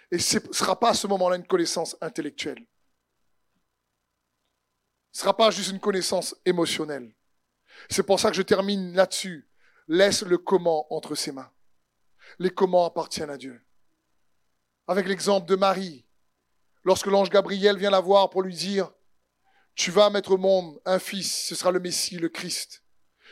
[0.10, 2.66] Et ce ne sera pas à ce moment-là une connaissance intellectuelle.
[5.12, 7.16] Ce ne sera pas juste une connaissance émotionnelle.
[7.92, 9.48] C'est pour ça que je termine là-dessus.
[9.88, 11.52] Laisse le comment entre ses mains
[12.40, 13.62] les comment appartiennent à Dieu.
[14.88, 16.06] Avec l'exemple de Marie,
[16.84, 18.92] lorsque l'ange Gabriel vient la voir pour lui dire,
[19.76, 22.84] tu vas mettre au monde un fils, ce sera le Messie, le Christ.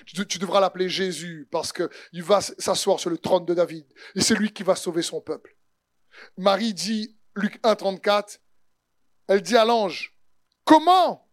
[0.05, 4.35] Tu, devras l'appeler Jésus parce qu'il va s'asseoir sur le trône de David et c'est
[4.35, 5.55] lui qui va sauver son peuple.
[6.37, 8.39] Marie dit, Luc 1, 34,
[9.27, 10.13] elle dit à l'ange,
[10.65, 11.31] comment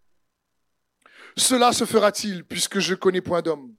[1.36, 3.74] cela se fera-t-il puisque je connais point d'homme?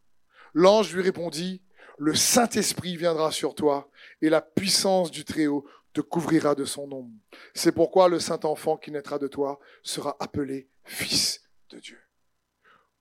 [0.53, 1.62] L'ange lui répondit,
[1.97, 3.89] le Saint-Esprit viendra sur toi
[4.21, 7.11] et la puissance du Très-Haut te couvrira de son ombre.
[7.53, 11.99] C'est pourquoi le Saint-Enfant qui naîtra de toi sera appelé Fils de Dieu.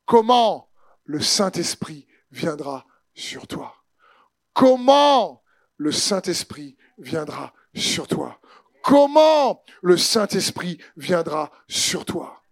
[0.04, 0.68] Comment
[1.04, 3.74] le Saint-Esprit viendra sur toi?
[4.52, 5.42] Comment
[5.76, 8.40] le Saint-Esprit viendra sur toi?
[8.82, 12.42] Comment le Saint-Esprit viendra sur toi?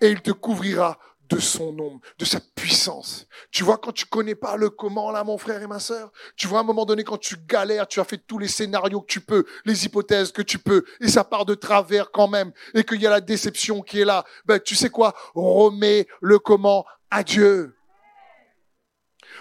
[0.00, 0.98] Et il te couvrira
[1.30, 3.26] de son nom, de sa puissance.
[3.50, 6.48] Tu vois, quand tu connais pas le comment, là, mon frère et ma sœur, tu
[6.48, 9.06] vois, à un moment donné, quand tu galères, tu as fait tous les scénarios que
[9.12, 12.84] tu peux, les hypothèses que tu peux, et ça part de travers quand même, et
[12.84, 15.14] qu'il y a la déception qui est là, ben, tu sais quoi?
[15.34, 17.74] Remets le comment à Dieu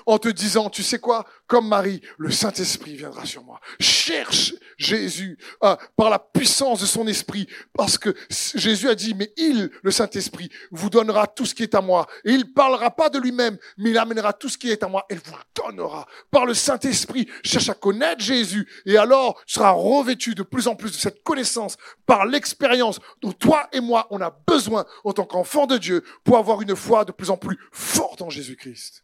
[0.06, 3.60] en te disant, tu sais quoi, comme Marie, le Saint-Esprit viendra sur moi.
[3.80, 8.16] Cherche Jésus par la puissance de son esprit, parce que
[8.56, 12.08] Jésus a dit, mais il, le Saint-Esprit, vous donnera tout ce qui est à moi.
[12.24, 15.06] Et il parlera pas de lui-même, mais il amènera tout ce qui est à moi
[15.10, 16.08] et vous le donnera.
[16.32, 20.76] Par le Saint-Esprit, cherche à connaître Jésus, et alors tu seras revêtu de plus en
[20.76, 25.26] plus de cette connaissance par l'expérience dont toi et moi, on a besoin en tant
[25.26, 29.04] qu'enfant de Dieu pour avoir une foi de plus en plus forte en Jésus-Christ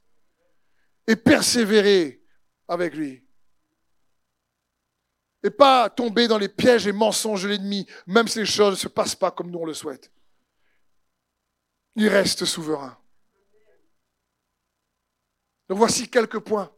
[1.08, 2.22] et persévérer
[2.68, 3.25] avec lui.
[5.46, 8.80] Et pas tomber dans les pièges et mensonges de l'ennemi, même si les choses ne
[8.80, 10.12] se passent pas comme nous on le souhaite.
[11.96, 12.98] Il reste souverain.
[15.70, 16.74] Donc voici quelques points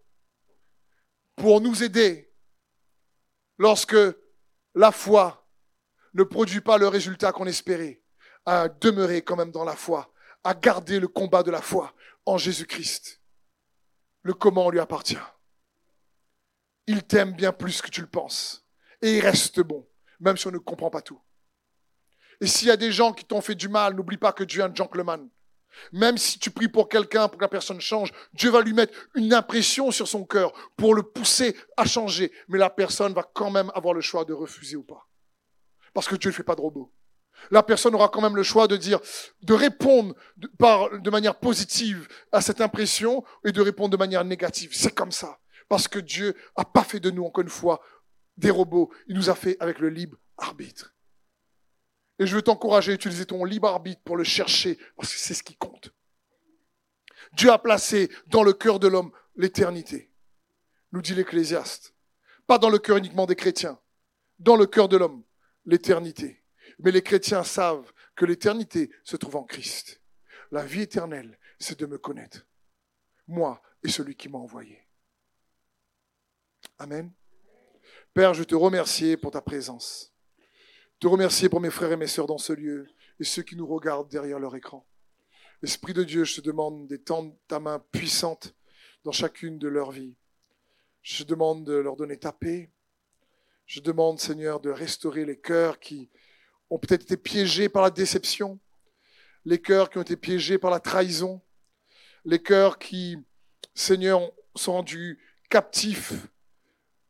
[1.38, 2.30] pour nous aider
[3.58, 3.96] lorsque
[4.76, 5.48] la foi
[6.14, 8.02] ne produit pas le résultat qu'on espérait,
[8.46, 10.12] à demeurer quand même dans la foi,
[10.44, 11.94] à garder le combat de la foi
[12.26, 13.22] en Jésus-Christ
[14.24, 15.18] le comment lui appartient.
[16.88, 18.66] Il t'aime bien plus que tu le penses.
[19.02, 19.88] Et il reste bon,
[20.20, 21.22] même si on ne comprend pas tout.
[22.42, 24.62] Et s'il y a des gens qui t'ont fait du mal, n'oublie pas que Dieu
[24.62, 25.30] est un gentleman.
[25.92, 28.94] Même si tu pries pour quelqu'un, pour que la personne change, Dieu va lui mettre
[29.16, 32.32] une impression sur son cœur pour le pousser à changer.
[32.48, 35.08] Mais la personne va quand même avoir le choix de refuser ou pas.
[35.94, 36.92] Parce que Dieu ne fait pas de robot
[37.52, 39.00] la personne aura quand même le choix de dire,
[39.42, 40.16] de répondre
[40.58, 44.72] par, de manière positive à cette impression et de répondre de manière négative.
[44.74, 45.40] C'est comme ça.
[45.70, 47.82] Parce que Dieu a pas fait de nous, encore une fois,
[48.38, 48.92] des robots.
[49.08, 50.96] Il nous a fait avec le libre arbitre.
[52.20, 55.34] Et je veux t'encourager à utiliser ton libre arbitre pour le chercher, parce que c'est
[55.34, 55.92] ce qui compte.
[57.34, 60.12] Dieu a placé dans le cœur de l'homme l'éternité,
[60.92, 61.94] nous dit l'Ecclésiaste.
[62.48, 63.80] Pas dans le cœur uniquement des chrétiens,
[64.40, 65.24] dans le cœur de l'homme,
[65.66, 66.44] l'éternité.
[66.80, 70.02] Mais les chrétiens savent que l'éternité se trouve en Christ.
[70.52, 72.48] La vie éternelle, c'est de me connaître.
[73.28, 74.87] Moi et celui qui m'a envoyé.
[76.80, 77.12] Amen.
[78.14, 80.14] Père, je te remercie pour ta présence.
[81.00, 82.88] Te remercie pour mes frères et mes sœurs dans ce lieu
[83.20, 84.88] et ceux qui nous regardent derrière leur écran.
[85.64, 88.54] Esprit de Dieu, je te demande d'étendre ta main puissante
[89.04, 90.18] dans chacune de leurs vies.
[91.02, 92.72] Je demande de leur donner ta paix.
[93.66, 96.12] Je demande, Seigneur, de restaurer les cœurs qui
[96.70, 98.60] ont peut-être été piégés par la déception,
[99.46, 101.42] les cœurs qui ont été piégés par la trahison,
[102.24, 103.18] les cœurs qui,
[103.74, 105.20] Seigneur, sont rendus
[105.50, 106.14] captifs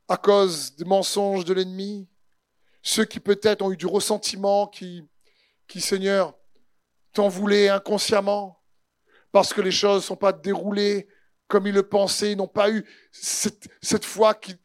[0.07, 2.07] à cause des mensonges de l'ennemi,
[2.81, 5.03] ceux qui peut-être ont eu du ressentiment, qui,
[5.67, 6.33] qui, Seigneur,
[7.13, 8.61] t'en voulaient inconsciemment
[9.31, 11.07] parce que les choses ne sont pas déroulées
[11.47, 14.55] comme ils le pensaient, ils n'ont pas eu cette, cette foi qui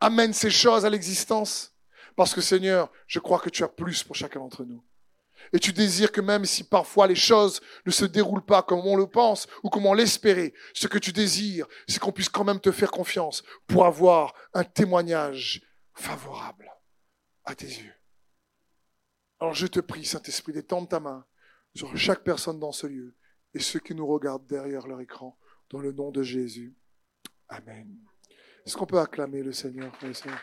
[0.00, 1.74] amène ces choses à l'existence.
[2.16, 4.82] Parce que Seigneur, je crois que tu as plus pour chacun d'entre nous.
[5.52, 8.96] Et tu désires que même si parfois les choses ne se déroulent pas comme on
[8.96, 12.60] le pense ou comme on l'espérait, ce que tu désires, c'est qu'on puisse quand même
[12.60, 15.62] te faire confiance pour avoir un témoignage
[15.94, 16.70] favorable
[17.44, 17.94] à tes yeux.
[19.40, 21.24] Alors je te prie, Saint-Esprit, d'étendre ta main
[21.74, 23.14] sur chaque personne dans ce lieu
[23.54, 25.38] et ceux qui nous regardent derrière leur écran,
[25.70, 26.76] dans le nom de Jésus.
[27.48, 27.96] Amen.
[28.64, 30.42] Est-ce qu'on peut acclamer le Seigneur, frère